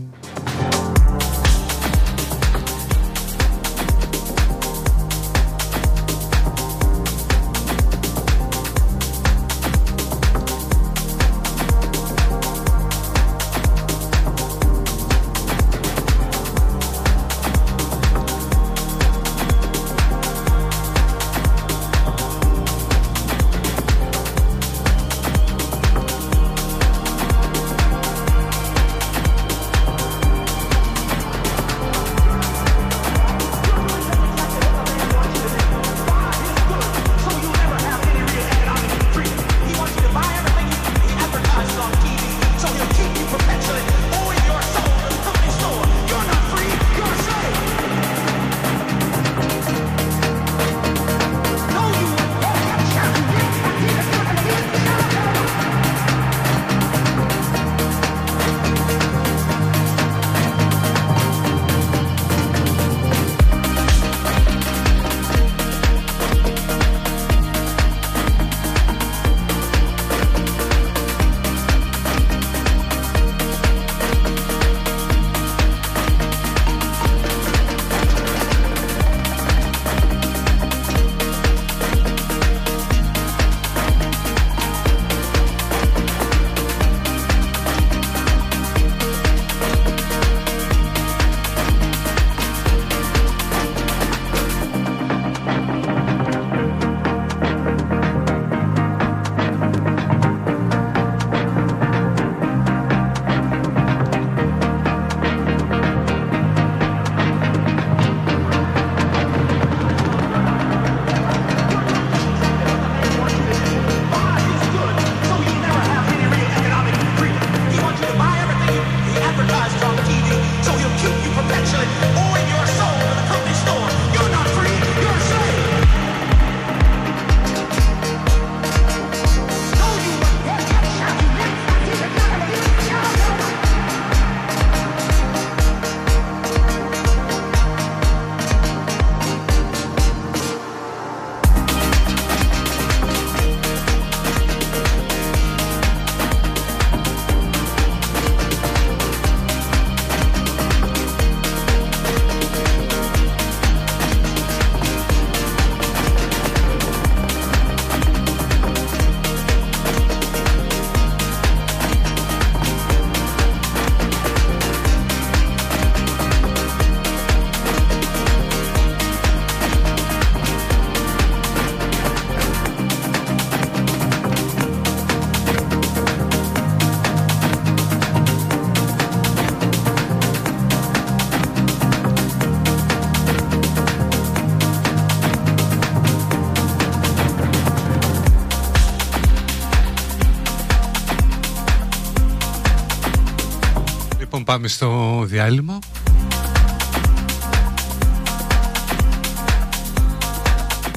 πάμε 194.50 194.68
στο 194.68 195.22
διάλειμμα. 195.26 195.78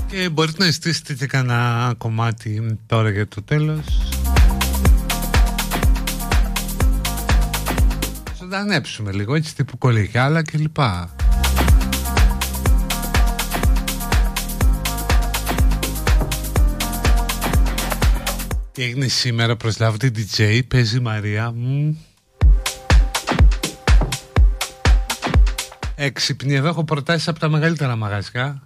Και 0.08 0.30
μπορείτε 0.30 0.64
να 0.64 0.72
ζητήσετε 0.72 1.14
και 1.14 1.26
κανένα 1.26 1.94
κομμάτι 1.98 2.78
τώρα 2.86 3.10
για 3.10 3.28
το 3.28 3.42
τέλος. 3.42 3.86
Ζωντανέψουμε 8.40 9.12
λίγο 9.12 9.36
έτσι 9.36 9.56
τύπου 9.56 9.78
κολεγιάλα 9.78 10.42
και 10.42 10.58
λοιπά. 10.58 11.16
Τι 18.72 18.84
έγινε 18.84 19.08
σήμερα 19.08 19.56
προσλάβω 19.56 19.98
DJ, 20.02 20.62
παίζει 20.68 20.98
η 20.98 21.00
Μαρία 21.00 21.52
μου. 21.52 21.98
Έξυπνη, 26.06 26.54
εδώ 26.54 26.68
έχω 26.68 26.84
προτάσεις 26.84 27.28
από 27.28 27.40
τα 27.40 27.50
μεγαλύτερα 27.50 27.96
μαγαζιά. 27.96 28.62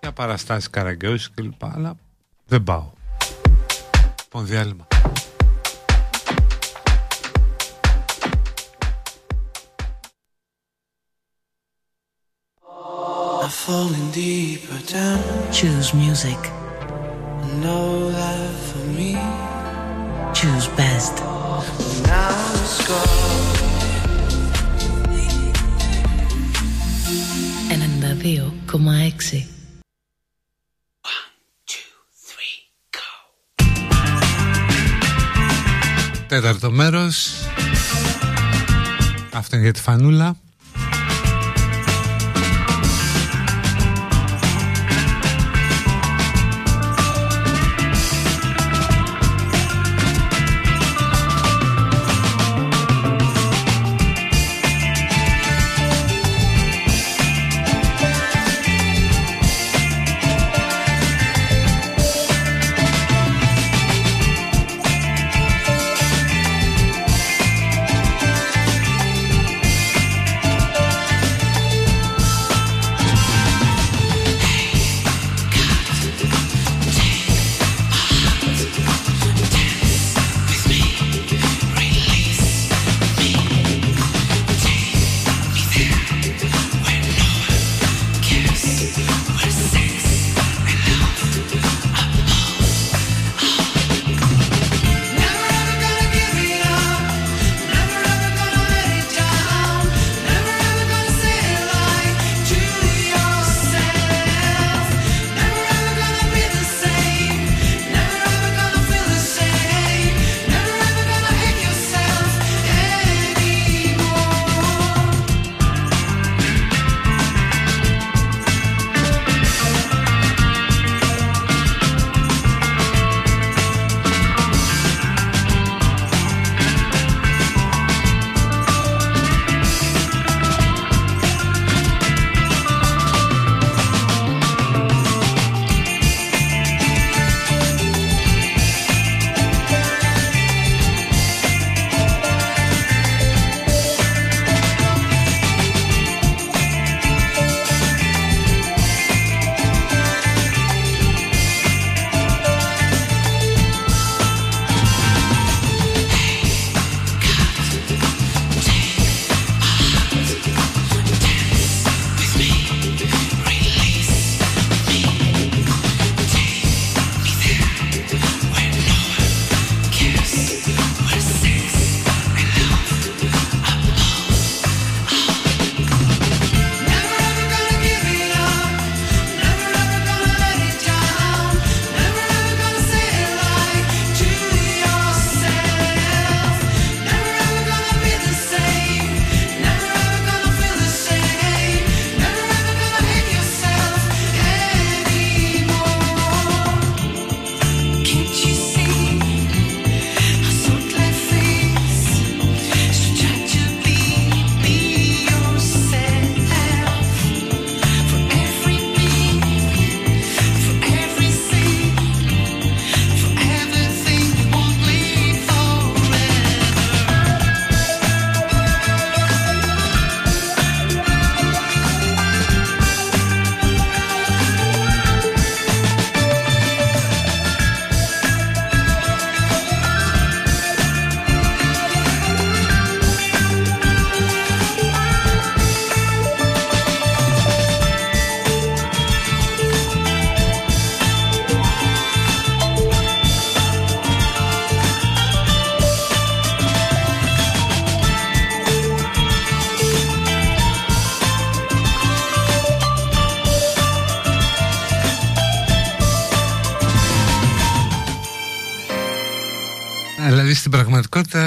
Για 0.00 0.12
παραστάσεις 0.12 0.70
καραγκιόζης 0.70 1.30
και 1.30 1.42
λοιπά, 1.42 1.72
αλλά 1.74 1.96
δεν 2.46 2.62
πάω. 2.62 2.90
Λοιπόν, 4.22 4.46
διάλειμμα. 4.46 4.86
I've 13.42 13.52
fallen 13.66 14.10
deeper 14.10 14.80
down. 14.92 15.22
Choose 15.52 15.94
music. 15.94 16.40
Know 17.62 18.10
that 18.10 18.36
for 18.36 18.42
me. 18.42 18.45
Choose 20.46 20.68
best. 20.80 21.14
Now 22.06 22.54
it's 22.54 22.78
gone. 22.88 23.26
92,6 27.70 29.46
Τέταρτο 36.26 36.70
μέρος 36.70 37.32
Αυτό 39.32 39.56
είναι 39.56 39.64
για 39.64 39.72
τη 39.72 39.80
φανούλα 39.80 40.36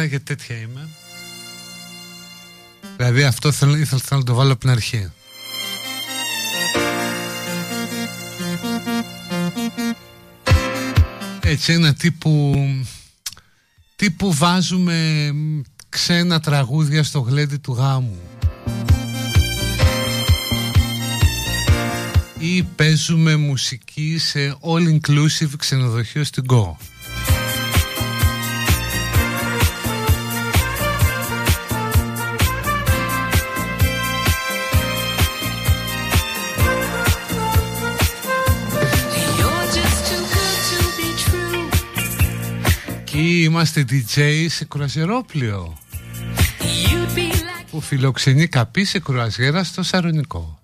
πραγματικότητα 0.10 0.16
για 0.16 0.20
τέτοια 0.20 0.56
είμαι. 0.56 0.90
Δηλαδή 2.98 3.24
αυτό 3.24 3.52
θέλω, 3.52 3.76
ήθελα 3.76 4.02
να 4.10 4.24
το 4.24 4.34
βάλω 4.34 4.52
από 4.52 4.60
την 4.60 4.70
αρχή. 4.70 5.12
Έτσι 11.42 11.74
ένα 11.74 11.94
τύπου 11.94 12.56
τύπου 13.96 14.34
βάζουμε 14.34 15.32
ξένα 15.90 16.40
τραγούδια 16.40 17.04
στο 17.04 17.20
γλέντι 17.20 17.58
του 17.58 17.74
γάμου 17.74 18.18
ή 22.38 22.64
παίζουμε 22.64 23.36
μουσική 23.36 24.18
σε 24.18 24.58
all 24.62 25.00
inclusive 25.00 25.52
ξενοδοχείο 25.58 26.24
στην 26.24 26.44
Go 26.48 26.89
είμαστε 43.50 43.86
DJ 43.90 44.46
σε 44.50 44.66
κρουαζιερόπλιο 44.66 45.78
που 47.72 47.82
φιλοξενεί 47.82 48.48
καπί 48.48 48.86
σε 48.86 49.00
κρουαζιέρα 49.00 49.64
στο 49.64 49.84
Σαρονικό. 49.84 50.59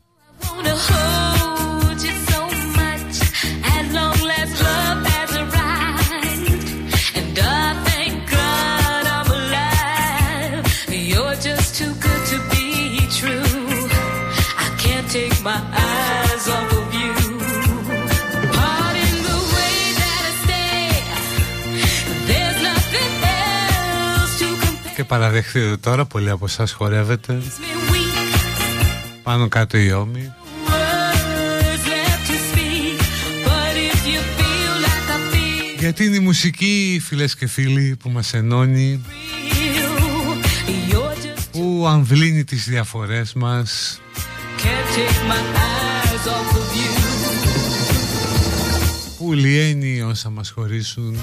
Παραδεχτείτε 25.07 25.77
τώρα, 25.77 26.06
πολλοί 26.06 26.30
από 26.30 26.45
εσάς 26.45 26.72
χορεύετε 26.72 27.41
Me 27.41 27.91
weak 27.91 28.38
Πάνω 29.23 29.48
κάτω 29.48 29.77
οι 29.77 29.91
ώμοι 29.91 30.34
words 30.68 31.84
left 31.94 32.23
to 32.30 32.36
speak. 32.49 32.99
But 33.48 33.76
if 33.91 33.99
you 34.11 34.22
feel 34.38 34.73
like 34.86 35.07
I 35.15 35.19
feel, 35.32 35.80
Γιατί 35.80 36.06
είναι 36.06 36.15
η 36.15 36.19
μουσική, 36.19 37.02
φίλες 37.06 37.36
και 37.36 37.48
φίλοι, 37.48 37.95
που 37.99 38.10
μας 38.10 38.34
ενώνει 38.34 39.03
you're 40.90 41.14
just 41.14 41.49
Που 41.52 41.86
αμβλύνει 41.88 42.44
τις 42.44 42.65
διαφορές 42.65 43.34
μας 43.34 43.99
can't 44.57 44.95
take 44.95 45.22
my 45.32 45.41
eyes 45.68 46.26
off 46.27 46.56
of 46.57 46.76
you. 46.77 46.94
Που 49.18 49.34
λιένει 49.34 50.02
όσα 50.02 50.30
μας 50.30 50.49
χωρίσουν 50.49 51.18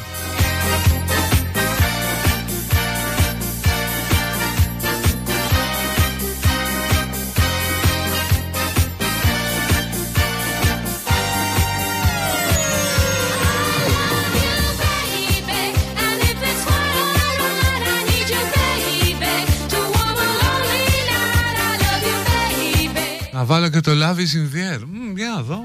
Να 23.43 23.49
βάλω 23.49 23.69
και 23.69 23.81
το 23.81 23.91
Love 23.93 24.19
is 24.19 24.35
in 24.37 24.55
the 24.55 24.77
air. 24.77 24.81
Μμ, 24.93 25.17
Για 25.17 25.29
να 25.29 25.43
δω. 25.43 25.65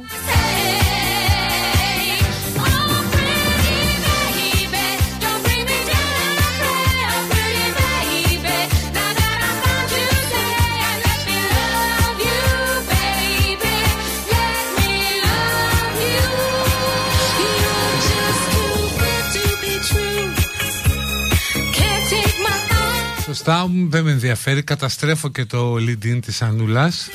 Σωστά 23.25 23.67
μου 23.67 23.89
δεν 23.89 24.03
με 24.03 24.11
ενδιαφέρει. 24.11 24.63
Καταστρέφω 24.63 25.29
και 25.29 25.45
το 25.45 25.75
lead-in 25.75 26.19
της 26.21 26.41
Ανούλας 26.41 27.09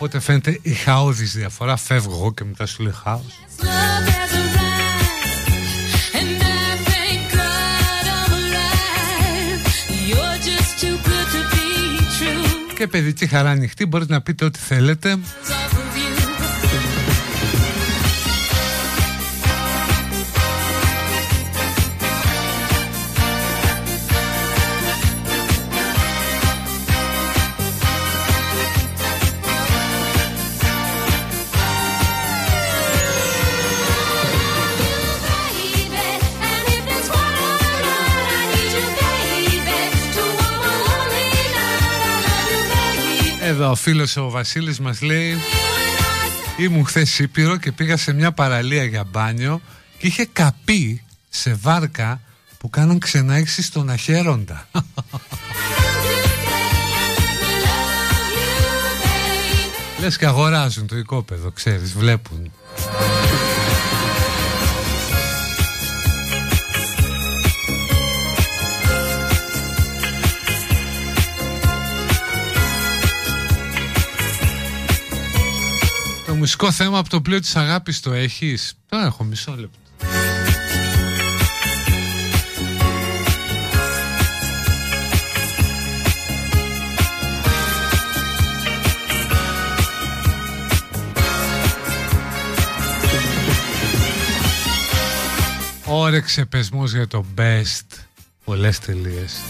Οπότε 0.00 0.20
φαίνεται 0.20 0.58
η 0.62 0.72
χαόδης 0.72 1.32
διαφορά. 1.32 1.76
Φεύγω 1.76 2.14
εγώ 2.14 2.32
και 2.32 2.44
μετά 2.44 2.66
σου 2.66 2.82
λέει 2.82 2.92
χάος 3.02 3.40
Και 12.76 12.86
παιδική 12.86 13.26
χαρά 13.26 13.50
ανοιχτή. 13.50 13.86
Μπορείτε 13.86 14.12
να 14.12 14.20
πείτε 14.20 14.44
ό,τι 14.44 14.58
θέλετε 14.58 15.18
Εδώ 43.60 43.70
ο 43.70 43.74
φίλος 43.74 44.16
ο 44.16 44.30
Βασίλης 44.30 44.80
μας 44.80 45.02
λέει 45.02 45.36
Ήμουν 46.56 46.86
χθες 46.86 47.18
Ήπειρο 47.18 47.56
και 47.56 47.72
πήγα 47.72 47.96
σε 47.96 48.12
μια 48.12 48.32
παραλία 48.32 48.84
για 48.84 49.04
μπάνιο 49.04 49.60
και 49.98 50.06
είχε 50.06 50.28
καπεί 50.32 51.04
σε 51.28 51.54
βάρκα 51.54 52.20
που 52.58 52.70
κάναν 52.70 52.98
ξενάγηση 52.98 53.62
στον 53.62 53.90
Αχέροντα. 53.90 54.68
Λες 60.00 60.16
και 60.16 60.26
αγοράζουν 60.26 60.86
το 60.86 60.96
οικόπεδο, 60.96 61.50
ξέρεις, 61.50 61.92
βλέπουν. 61.92 62.52
Μουσικό 76.40 76.72
θέμα 76.72 76.98
από 76.98 77.08
το 77.08 77.20
πλοίο 77.20 77.40
της 77.40 77.56
αγάπης 77.56 78.00
το 78.00 78.12
έχεις; 78.12 78.74
Το 78.88 78.96
έχω 78.96 79.24
μισό 79.24 79.56
λεπτό. 79.58 79.78
Όρεξε 95.84 96.44
πεσμός 96.44 96.92
για 96.92 97.06
το 97.06 97.24
best 97.36 97.98
Πολλές 98.44 98.78
τελείες 98.78 99.40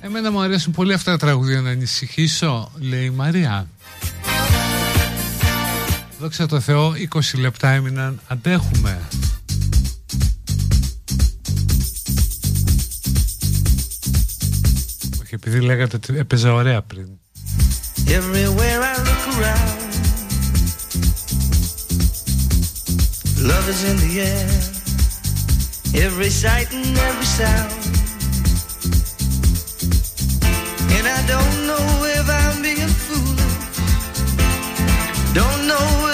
Εμένα 0.00 0.30
μου 0.30 0.40
αρέσουν 0.40 0.72
πολύ 0.72 0.92
αυτά 0.92 1.10
τα 1.10 1.18
τραγούδια 1.18 1.60
να 1.60 1.70
ανησυχήσω 1.70 2.70
Λέει 2.78 3.04
η 3.04 3.10
Μαρία 3.10 3.68
Δόξα 6.20 6.46
τω 6.46 6.60
Θεώ 6.60 6.92
20 7.14 7.38
λεπτά 7.38 7.68
έμειναν 7.68 8.20
Αντέχουμε 8.26 9.08
Όχι 15.22 15.34
επειδή 15.34 15.60
λέγατε 15.60 15.96
ότι 15.96 16.18
έπαιζε 16.18 16.48
ωραία 16.48 16.82
πριν 16.82 17.06
Everywhere 18.06 18.82
I 18.92 18.96
look 19.08 19.24
around, 19.34 19.80
love 23.50 23.66
is 23.72 23.82
in 23.90 23.96
the 24.04 24.12
air. 24.32 24.50
Every 26.06 26.30
sight 26.42 26.68
and 26.78 26.98
every 27.08 27.28
sound. 27.38 27.72
And 30.96 31.06
I 31.18 31.20
don't 31.32 31.56
know 31.68 31.86
if 32.18 32.26
I'm 32.40 32.56
being 32.66 32.92
foolish, 33.06 33.56
don't 35.38 35.62
know 35.70 36.09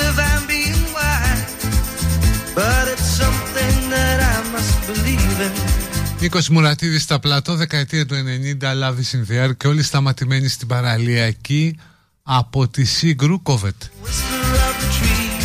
that 4.57 4.63
I 4.63 4.63
must 4.63 4.87
believe 4.87 5.41
in. 5.41 6.21
Νίκος 6.21 6.49
Μουρατίδης 6.49 7.03
στα 7.03 7.19
πλατό 7.19 7.55
δεκαετία 7.55 8.07
του 8.07 8.15
90 8.15 8.63
Love 8.63 8.95
is 8.95 9.17
in 9.17 9.33
the 9.33 9.45
air 9.45 9.57
και 9.57 9.67
όλοι 9.67 9.83
σταματημένοι 9.83 10.49
στην 10.49 10.69
παραλία 10.69 11.25
εκεί 11.25 11.79
από 12.23 12.69
τη 12.69 12.85
Σύγκρου 12.85 13.43
Κόβετ. 13.43 13.75
Whisper 13.83 14.09
of 14.09 14.83
the 14.83 14.89
tree. 14.89 15.43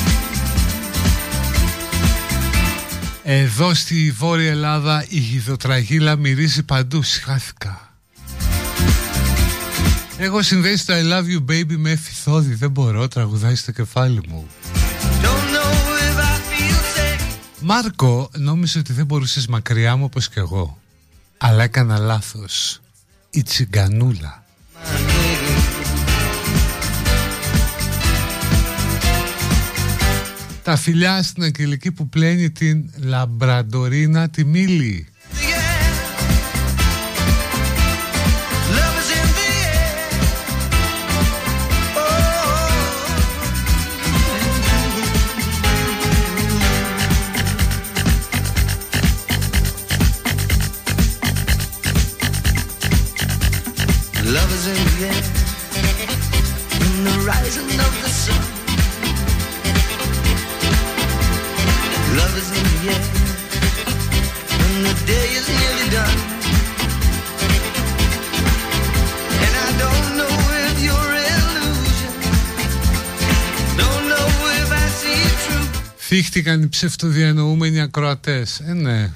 Εδώ 3.23 3.73
στη 3.73 4.13
Βόρεια 4.17 4.49
Ελλάδα 4.49 5.05
η 5.09 5.17
γιδοτραγίλα 5.19 6.15
μυρίζει 6.15 6.63
παντού, 6.63 7.03
συχάθηκα. 7.03 7.95
Έχω 10.17 10.41
συνδέσει 10.41 10.85
το 10.85 10.93
I 10.93 11.11
love 11.11 11.25
you 11.25 11.51
baby 11.51 11.75
με 11.77 11.91
εφηθόδη, 11.91 12.53
δεν 12.53 12.71
μπορώ, 12.71 13.07
τραγουδάει 13.07 13.55
στο 13.55 13.71
κεφάλι 13.71 14.21
μου. 14.27 14.47
Μάρκο, 17.63 18.29
νόμιζε 18.37 18.79
ότι 18.79 18.93
δεν 18.93 19.05
μπορούσες 19.05 19.47
μακριά 19.47 19.95
μου 19.95 20.03
όπως 20.03 20.29
και 20.29 20.39
εγώ. 20.39 20.77
Αλλά 21.37 21.63
έκανα 21.63 21.97
λάθος. 21.97 22.81
Η 23.29 23.43
τσιγκανούλα. 23.43 24.43
Τα 30.63 30.75
φιλιά 30.75 31.23
στην 31.23 31.43
Αγγελική 31.43 31.91
που 31.91 32.09
πλένει 32.09 32.49
την 32.49 32.89
Λαμπραντορίνα 32.97 34.29
τη 34.29 34.45
Μίλη. 34.45 35.07
Ακούστηκαν 76.33 76.61
οι 76.61 76.67
ψευτοδιανοούμενοι 76.67 77.81
ακροατές. 77.81 78.59
Ε 78.59 78.73
ναι. 78.73 79.09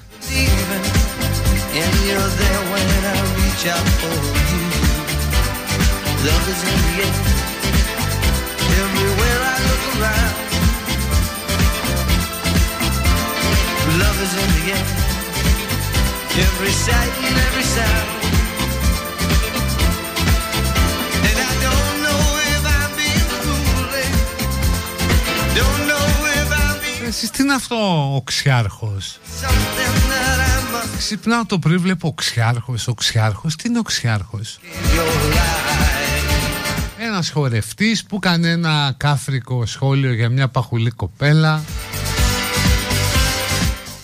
Εσείς 27.06 27.30
τι 27.30 27.42
είναι 27.42 27.54
αυτό 27.54 27.76
ο 28.14 28.22
ξιάρχος. 28.22 29.18
something 29.42 29.48
that 30.10 30.40
I 30.40 30.94
must 30.94 30.96
Ξυπνάω 30.98 31.46
το 31.46 31.58
πρωί 31.58 31.76
βλέπω 31.76 32.08
οξιάρχος, 32.08 32.88
οξιάρχος. 32.88 33.56
Τι 33.56 33.68
είναι 33.68 33.78
οξιάρχος; 33.78 34.58
your 34.62 35.34
life. 35.34 35.86
Ένας 36.98 37.30
χορευτής 37.30 38.04
που 38.04 38.18
κάνει 38.18 38.48
ένα 38.48 38.94
κάφρικο 38.96 39.66
σχόλιο 39.66 40.12
για 40.12 40.28
μια 40.28 40.48
παχουλή 40.48 40.90
κοπέλα 40.90 41.62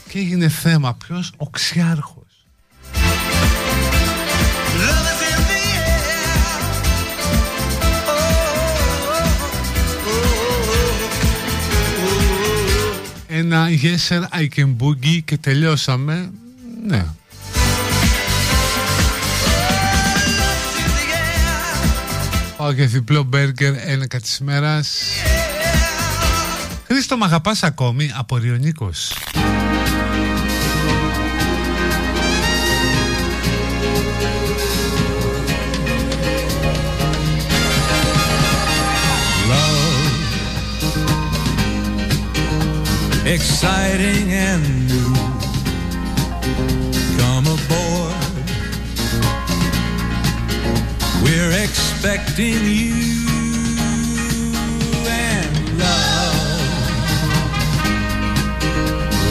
και 0.08 0.18
έγινε 0.18 0.48
θέμα 0.48 0.94
ποιος; 0.94 1.32
Οξιάρχος. 1.36 2.16
Love 2.16 2.21
Ένα 13.42 13.68
yes 13.82 14.08
sir 14.08 14.22
I 14.40 14.48
can 14.56 14.76
boogie 14.78 15.20
και 15.24 15.36
τελειώσαμε. 15.36 16.30
Ναι. 16.86 17.04
Πάω 22.56 22.70
για 22.72 22.86
διπλό 22.86 23.22
μπέργκερ 23.22 23.74
ένεκα 23.86 24.20
της 24.20 24.36
ημέρας. 24.36 24.98
Χρήστο 26.86 27.16
μ' 27.16 27.22
αγαπάς 27.22 27.62
ακόμη; 27.62 28.10
Από 28.14 28.36
Ριονίκος. 28.36 29.12
Exciting 43.24 44.32
and 44.32 44.62
new. 44.88 45.14
Come 47.18 47.46
aboard. 47.46 48.46
We're 51.22 51.52
expecting 51.64 52.60
you 52.80 53.06
and 55.06 55.54
love. 55.78 56.40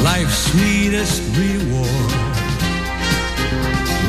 Life's 0.03 0.37
sweetest 0.47 1.21
reward. 1.37 2.11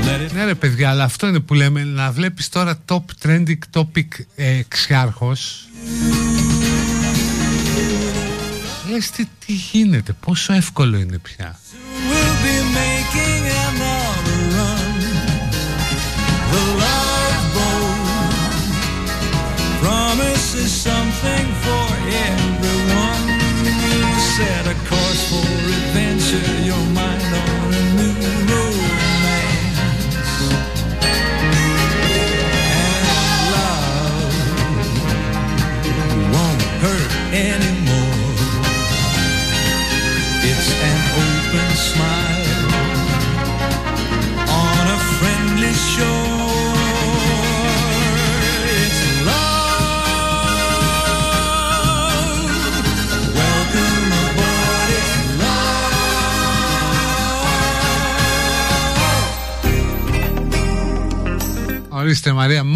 Let 0.05 0.21
it 0.21 0.33
Ναι 0.35 0.45
ρε 0.45 0.55
παιδιά, 0.55 0.91
αλλά 0.91 1.05
αυτό 1.05 1.27
είναι 1.27 1.41
που 1.41 1.55
λέμε 1.55 1.85
να 1.85 2.11
βλέπεις 2.11 2.49
τώρα 2.49 2.79
top 2.89 3.03
trending 3.23 3.59
topic 3.73 4.09
ε, 4.37 4.61
ξιάρχος. 4.69 5.67
Λες 8.93 9.11
τι, 9.11 9.25
τι 9.47 9.53
γίνεται, 9.53 10.13
πόσο 10.13 10.53
εύκολο 10.53 10.97
είναι 10.97 11.19
πια. 11.19 11.61
We'll 12.09 12.37
be 12.47 12.57
making 12.81 13.45
another 13.69 14.41
run. 14.57 14.93
The 16.53 16.63
love 16.83 17.45
boat 17.57 18.63
promises 19.83 20.71
something 20.87 21.47
for 21.65 21.87
everyone. 22.29 23.29
Set 24.35 24.65
a 24.75 24.77
course 24.89 25.23
for 25.31 25.62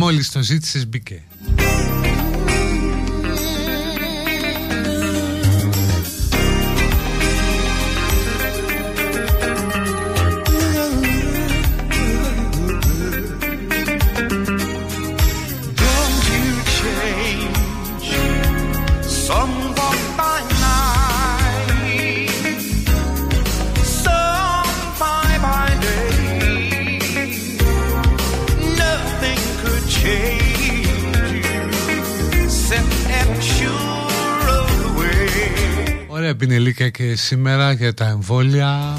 μόλις 0.07 0.31
το 0.31 0.43
ζήτησες 0.43 0.89
μπήκε. 0.89 1.23
Σήμερα 37.27 37.73
για 37.73 37.95
τα 37.95 38.07
εμβόλια. 38.07 38.99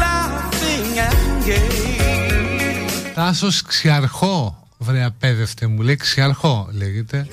Laughing 0.00 0.98
and 1.08 1.48
gay. 1.48 3.12
Τάσος 3.14 3.62
Ξιαρχό, 3.62 4.68
βρε 4.78 5.04
απέδευτε 5.04 5.66
μου, 5.66 5.82
λέει 5.82 5.96
Ξιαρχό 5.96 6.68
λέγεται. 6.72 7.26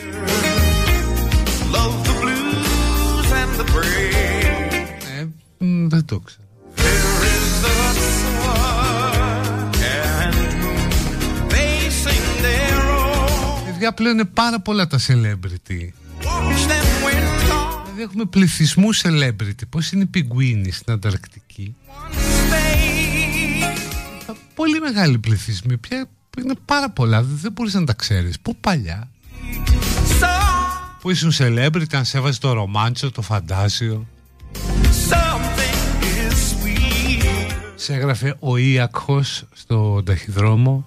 Love 1.73 2.07
the 2.07 2.13
blues 2.22 3.30
and 3.41 3.59
the 3.59 3.63
brave. 3.63 4.81
Ε, 5.19 5.26
μ, 5.65 5.88
δεν 5.88 6.05
το 6.05 6.19
ξέρω. 6.19 6.39
There 6.76 7.23
is 7.35 7.47
the 7.65 7.76
sun 8.19 9.73
and 10.23 10.35
moon. 10.61 10.89
They 11.49 11.89
sing 12.03 12.26
their 12.45 12.80
own. 12.99 13.65
Παιδιά 13.65 13.93
πλέον 13.93 14.13
είναι 14.13 14.26
πάρα 14.26 14.59
πολλά 14.61 14.88
τα 14.88 14.99
celebrity. 15.07 15.89
Δηλαδή 18.02 18.19
έχουμε 18.19 18.26
πληθυσμού 18.26 18.90
celebrity. 18.95 19.68
Πώς 19.69 19.91
είναι 19.91 20.03
οι 20.03 20.06
πιγκουίνοι 20.06 20.72
στην 20.72 20.94
Ανταρκτική; 20.94 21.76
Τα 24.26 24.36
Πολύ 24.56 24.80
μεγάλοι 24.80 25.19
πληθυσμοί. 25.19 25.78
Πια 25.78 26.10
είναι 26.41 26.53
πάρα 26.65 26.90
πολλά. 26.90 27.23
Δεν 27.23 27.52
μπορείς 27.52 27.73
να 27.73 27.84
τα 27.84 27.94
ξέρεις. 27.94 28.40
Πού 28.40 28.56
παλιά; 28.56 29.10
Που 31.02 31.10
ήσουν 31.10 31.32
celebrity 31.38 31.94
αν 31.94 32.06
σέβαζε 32.06 32.40
το 32.40 32.53
ρομάντσο, 32.53 33.11
το 33.11 33.22
φαντάσιο; 33.22 34.07
Something 35.10 36.03
is 36.03 36.34
sweet. 36.34 37.53
Σε 37.76 37.94
έγραφε 37.94 38.36
ο 38.40 38.57
Ιακχός 38.57 39.45
στο 39.53 40.03
ταχυδρόμο. 40.03 40.86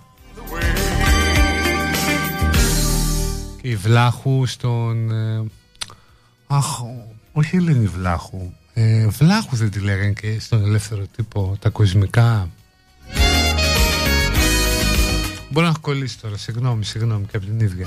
Και 3.62 3.68
η 3.68 3.76
Βλάχου 3.76 4.46
στον... 4.46 5.10
ε, 6.48 6.54
αχ, 6.56 6.80
όχι 7.32 7.56
Ελένη 7.56 7.86
Βλάχου. 7.86 8.52
Ε, 8.74 9.06
Βλάχους 9.06 9.58
δεν 9.58 9.70
τη 9.70 9.78
λέγανε 9.78 10.12
και 10.12 10.40
στον 10.40 10.64
ελεύθερο 10.64 11.04
τύπο 11.16 11.56
τα 11.60 11.68
κοσμικά. 11.68 12.48
Μπορεί 15.50 15.66
να 15.66 15.72
έχω 15.72 15.80
κολλήσει 15.80 16.20
τώρα, 16.20 16.36
συγγνώμη, 16.36 16.84
συγγνώμη 16.84 17.26
και 17.26 17.36
από 17.36 17.46
την 17.46 17.60
ίδια. 17.60 17.86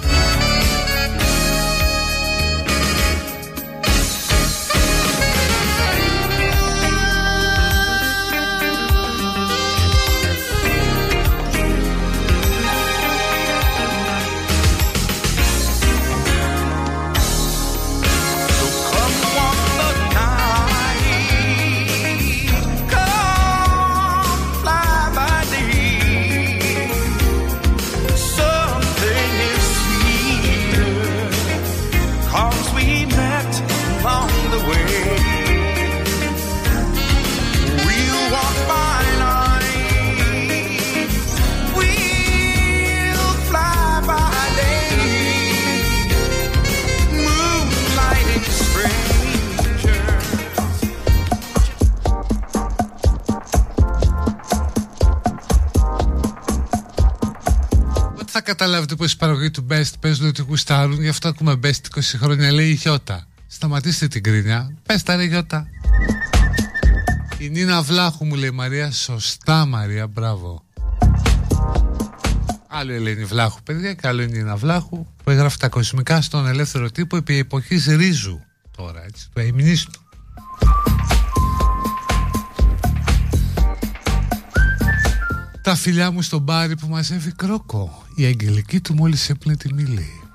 Καταλάβετε 58.48 58.96
πως 58.96 59.12
η 59.12 59.18
παραγωγή 59.18 59.52
του 59.52 59.68
Best 59.70 59.92
παίζουν 60.00 60.28
ότι 60.28 60.42
γουστάρουν, 60.42 61.02
γι' 61.02 61.08
αυτό 61.08 61.28
ακούμε 61.28 61.60
Best 61.64 61.96
20 61.96 62.02
χρόνια, 62.02 62.52
λέει 62.52 62.70
η 62.70 62.74
Γιώτα. 62.74 63.28
Σταματήστε 63.48 64.08
την 64.08 64.24
κρίνια. 64.24 64.78
Πες 64.84 65.04
τα 65.04 65.16
ρε 65.16 65.24
Γιώτα. 65.24 65.68
Η 67.38 67.50
Νίνα 67.50 67.82
Βλάχου 67.82 68.26
μου 68.26 68.36
λέει 68.36 68.50
η 68.50 68.56
Μαρία. 68.56 68.92
Σωστά 68.92 69.66
Μαρία, 69.66 70.08
μπράβο. 70.08 70.64
Άλλο 72.68 72.92
η 72.92 72.96
Ελένη 72.96 73.26
Βλάχου, 73.26 73.64
παιδιά, 73.64 73.94
και 73.94 74.08
άλλο 74.08 74.22
η 74.22 74.28
Νίνα 74.28 74.56
Βλάχου 74.56 75.06
που 75.24 75.30
έγραφε 75.30 75.58
τα 75.60 75.70
κοσμικά 75.70 76.22
στον 76.22 76.48
ελεύθερο 76.48 76.92
τύπο 76.92 77.18
επί 77.18 77.38
εποχής 77.38 77.86
Ρίζου. 77.86 78.40
Τώρα, 78.78 79.04
έτσι, 79.04 79.30
του 79.34 79.40
αιμνίστου. 79.40 80.07
Τα 85.68 85.76
φιλιά 85.76 86.12
μου 86.12 86.22
στον 86.22 86.42
μπάρι 86.42 86.76
που 86.76 86.88
μαζεύει 86.88 87.32
κρόκο. 87.32 88.04
Η 88.16 88.26
αγγελική 88.26 88.82
του 88.82 88.94
μόλις 88.94 89.30
έπνε 89.30 89.56
τη 89.56 89.74
μήλη. 89.74 90.27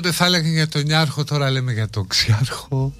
Κάποτε 0.00 0.16
θα 0.18 0.24
έλεγαν 0.24 0.52
για 0.52 0.68
τον 0.68 0.86
Ιάρχο, 0.86 1.24
τώρα 1.24 1.50
λέμε 1.50 1.72
για 1.72 1.88
τον 1.88 2.06
Ξιάρχο. 2.06 2.92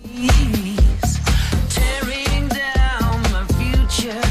Tearing 1.74 2.48
down 2.48 3.20
my 3.32 3.44
future. 3.58 4.28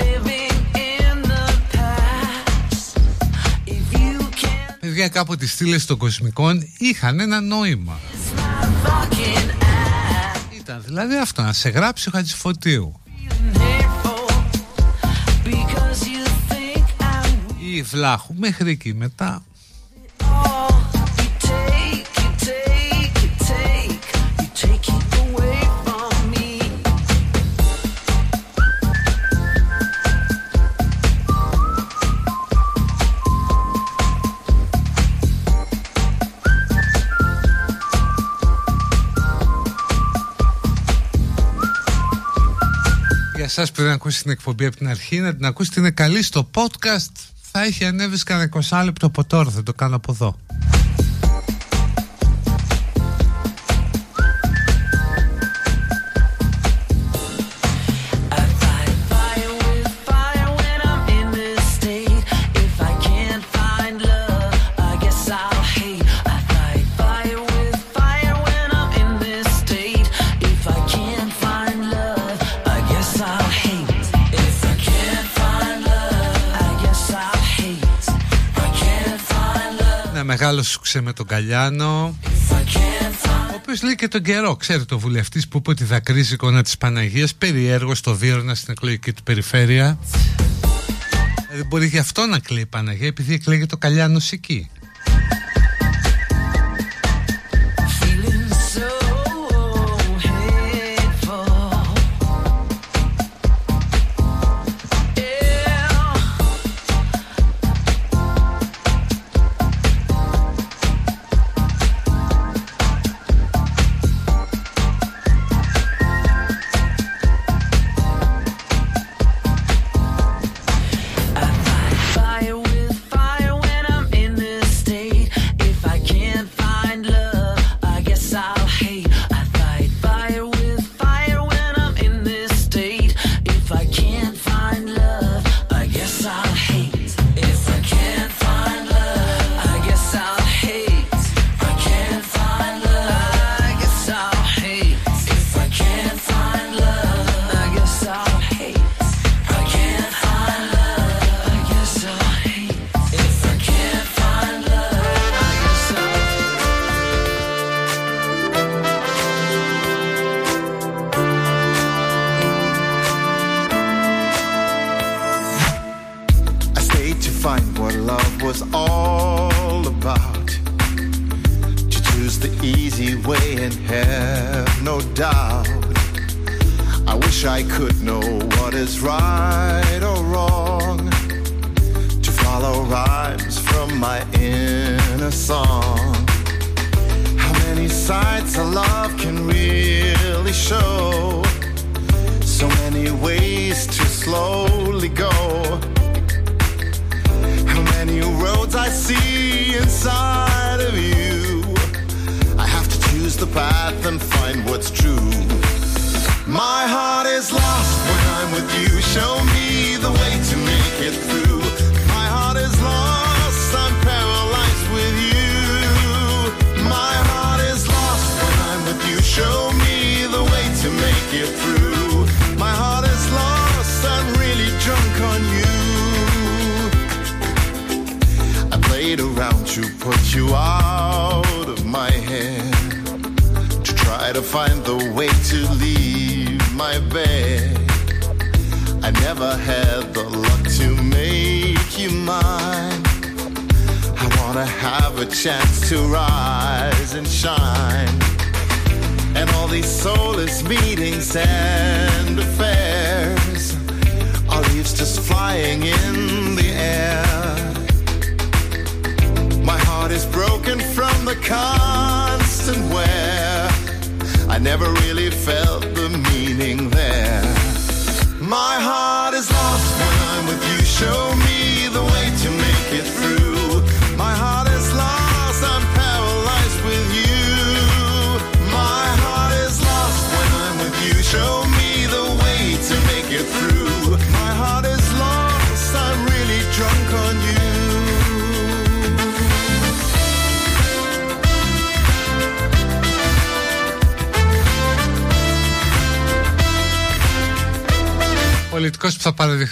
Living 0.00 0.56
in 0.74 1.22
the 1.32 1.46
past. 1.72 2.96
If 3.66 3.98
you 3.98 4.18
can't 4.18 4.78
Παιδιά, 4.80 5.08
κάποτε 5.08 5.44
οι 5.44 5.48
στήλες 5.48 5.86
των 5.86 5.96
κοσμικών 5.96 6.62
είχαν 6.78 7.20
ένα 7.20 7.40
νόημα. 7.40 7.98
fucking 8.84 9.50
Ήταν 10.60 10.82
δηλαδή 10.86 11.16
αυτό, 11.16 11.42
να 11.42 11.52
σε 11.52 11.68
γράψει 11.68 12.08
ο 12.08 12.12
Χατζηφωτίου. 12.14 13.00
hateful 13.54 14.30
because 15.44 16.02
you 16.02 16.24
think 16.52 16.84
I'm 17.00 17.54
Ή 17.74 17.82
Βλάχου, 17.82 18.34
μέχρι 18.38 18.70
εκεί 18.70 18.94
μετά. 18.94 19.42
Για 43.52 43.62
εσάς 43.62 43.76
που 43.76 43.82
δεν 43.82 43.92
ακούσεις 43.92 44.22
την 44.22 44.30
εκπομπή 44.30 44.66
από 44.66 44.76
την 44.76 44.88
αρχή, 44.88 45.18
να 45.20 45.34
την 45.34 45.44
ακούσετε 45.44 45.80
είναι 45.80 45.90
καλή 45.90 46.22
στο 46.22 46.50
podcast. 46.54 47.12
Θα 47.52 47.62
έχει 47.62 47.84
ανέβει 47.84 48.18
κανένα 48.18 48.50
20 48.70 48.82
λεπτό 48.84 49.06
από 49.06 49.24
τώρα, 49.24 49.50
θα 49.50 49.62
το 49.62 49.72
κάνω 49.72 49.96
από 49.96 50.12
εδώ. 50.12 50.36
Love. 80.50 80.58
Ένα 80.58 80.58
μεγάλο 80.58 80.62
σουξέ 80.62 81.00
με 81.00 81.12
τον 81.12 81.26
Καλιάνο. 81.26 82.16
If 82.22 82.52
I 82.52 82.54
can't 82.54 83.26
find 83.26 83.52
Ο 83.52 83.54
οποίος 83.54 83.82
λέει 83.82 83.94
και 83.94 84.08
τον 84.08 84.22
καιρό. 84.22 84.56
Ξέρετε, 84.56 84.94
ο 84.94 84.98
βουλευτής 84.98 85.48
που 85.48 85.58
είπε 85.58 85.70
ότι 85.70 85.84
θα 85.84 86.00
κρίσει 86.00 86.34
εικόνα 86.34 86.62
της 86.62 86.78
Παναγίας 86.78 87.34
περιέργως 87.34 87.98
στο 87.98 88.16
Βίρονα 88.16 88.54
στην 88.54 88.72
εκλογική 88.72 89.12
του 89.12 89.22
περιφέρεια. 89.22 89.98
Δηλαδή 91.48 91.66
μπορεί 91.68 91.86
γι' 91.86 91.98
αυτό 91.98 92.26
να 92.26 92.38
κλαίει 92.38 92.62
η 92.62 92.66
Παναγία, 92.66 93.06
επειδή 93.06 93.34
εκλέγει 93.34 93.66
το 93.66 93.76
Καλιάνος 93.76 94.32
εκεί. 94.32 94.70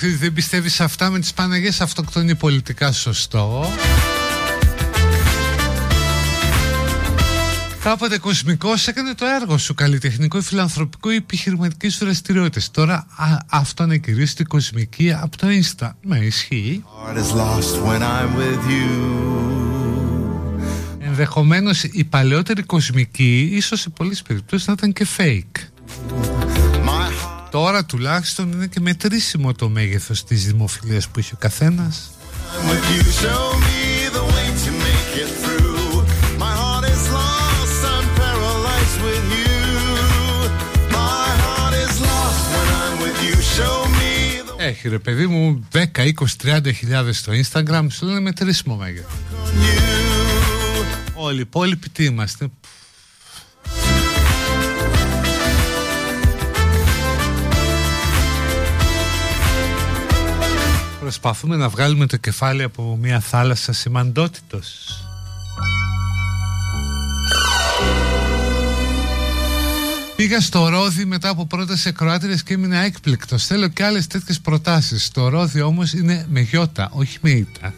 δεν 0.01 0.33
πιστεύεις 0.33 0.81
αυτά 0.81 1.11
με 1.11 1.19
τις 1.19 1.33
Παναγιές; 1.33 1.81
Αυτοκτονεί 1.81 2.35
πολιτικά 2.35 2.93
σωστό 2.93 3.71
Κάποτε 7.83 8.19
κοσμικός 8.19 8.89
έκανε 8.89 9.15
το 9.15 9.27
έργο 9.27 9.59
σου 9.59 9.75
καλλιτεχνικό 9.75 10.41
φιλανθρωπικό 10.41 11.11
ή 11.11 11.15
επιχειρηματική 11.15 11.89
σου 11.89 12.05
δραστηριότητα. 12.05 12.67
Τώρα 12.71 12.95
α, 13.17 13.27
αυτό 13.51 13.83
ανακηρύσσεται 13.83 14.45
κοσμική 14.45 15.13
από 15.13 15.37
το 15.37 15.47
Insta. 15.47 15.91
Με 16.03 16.19
ισχύει. 16.19 16.85
Ενδεχομένως 20.99 21.83
η 21.83 22.05
παλαιότερη 22.05 22.63
κοσμική, 22.63 23.51
ίσως 23.53 23.81
σε 23.81 23.89
πολλές 23.91 24.23
περιπτώσεις, 24.23 24.67
να 24.67 24.73
ήταν 24.73 24.93
και 24.93 25.07
fake. 25.17 26.38
Τώρα 27.51 27.85
τουλάχιστον 27.85 28.53
είναι 28.53 28.67
και 28.67 28.81
μετρήσιμο 28.81 29.53
το 29.53 29.69
μέγεθος 29.69 30.25
της 30.25 30.47
δημοφιλίας 30.47 31.09
που 31.09 31.19
έχει 31.19 31.35
ο 31.35 31.37
καθένας. 31.39 32.11
Έχει 44.61 44.89
ρε 44.89 44.99
παιδί 44.99 45.27
μου 45.27 45.69
10, 45.73 45.79
20, 45.97 46.13
30 46.43 47.13
στο 47.13 47.33
Instagram 47.33 47.87
Σου 47.91 48.07
λένε 48.07 48.21
μετρήσιμο 48.21 48.77
μέγεθος. 48.77 49.13
Όλοι 51.15 51.37
οι 51.37 51.41
υπόλοιποι 51.41 51.89
τι 51.89 52.05
είμαστε 52.05 52.49
προσπαθούμε 61.09 61.57
να 61.57 61.69
βγάλουμε 61.69 62.07
το 62.07 62.17
κεφάλι 62.17 62.63
από 62.63 62.99
μια 63.01 63.21
θάλασσα 63.21 63.73
σημαντότητος. 63.73 65.01
Πήγα 70.17 70.41
στο 70.41 70.69
Ρόδι 70.69 71.05
μετά 71.05 71.29
από 71.29 71.47
πρόταση 71.47 71.83
σε 71.83 71.93
και 72.45 72.55
έμεινα 72.55 72.77
έκπληκτος. 72.77 73.47
Θέλω 73.47 73.69
και 73.69 73.85
άλλες 73.85 74.07
τέτοιες 74.07 74.41
προτάσεις. 74.41 75.11
Το 75.11 75.29
Ρόδι 75.29 75.61
όμως 75.61 75.93
είναι 75.93 76.27
με 76.29 76.41
γιώτα, 76.41 76.91
όχι 76.93 77.19
με 77.21 77.31
ήττα. 77.31 77.75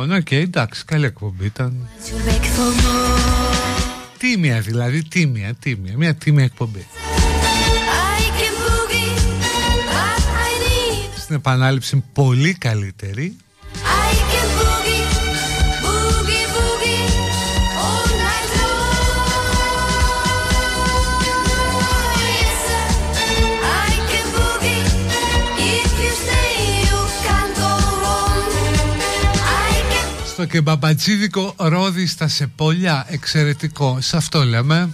Λοιπόν, 0.00 0.22
okay, 0.22 0.42
εντάξει, 0.42 0.84
καλή 0.84 1.04
εκπομπή 1.06 1.44
ήταν. 1.44 1.88
Τίμια 4.18 4.60
δηλαδή, 4.60 5.02
τίμια, 5.02 5.54
τίμια, 5.54 5.96
μια 5.96 6.14
τίμια 6.14 6.44
εκπομπή. 6.44 6.86
Στην 11.16 11.34
επανάληψη 11.34 12.04
πολύ 12.12 12.54
καλύτερη, 12.54 13.36
στο 30.38 30.46
κεμπαμπατζίδικο 30.46 31.54
ρόδι 31.56 32.06
στα 32.06 32.28
σεπόλια. 32.28 33.06
Εξαιρετικό. 33.08 33.98
Σε 34.00 34.16
αυτό 34.16 34.44
λέμε. 34.44 34.90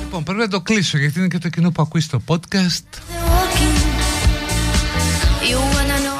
Λοιπόν, 0.00 0.22
πρέπει 0.22 0.40
να 0.40 0.48
το 0.48 0.60
κλείσω 0.60 0.98
γιατί 0.98 1.18
είναι 1.18 1.28
και 1.28 1.38
το 1.38 1.48
κοινό 1.48 1.70
που 1.70 1.82
ακούει 1.82 2.00
στο 2.00 2.22
podcast. 2.26 3.00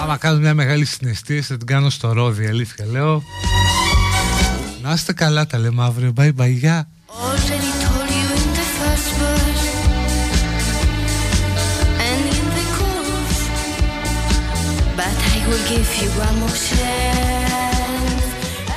Άμα 0.02 0.16
κάνω 0.16 0.38
μια 0.38 0.54
μεγάλη 0.54 0.84
συναισθήση 0.84 1.42
θα 1.42 1.56
την 1.56 1.66
κάνω 1.66 1.90
στο 1.90 2.12
ρόδι, 2.12 2.46
αλήθεια 2.46 2.86
λέω. 2.86 3.22
Να 4.82 4.92
είστε 4.92 5.12
καλά, 5.12 5.46
τα 5.46 5.58
λέμε 5.58 5.82
αύριο. 5.84 6.12
Bye 6.16 6.32
bye, 6.38 6.82
will 15.46 15.68
give 15.68 16.02
you 16.02 16.08
one 16.18 16.38
more 16.40 16.48
chance. 16.48 17.03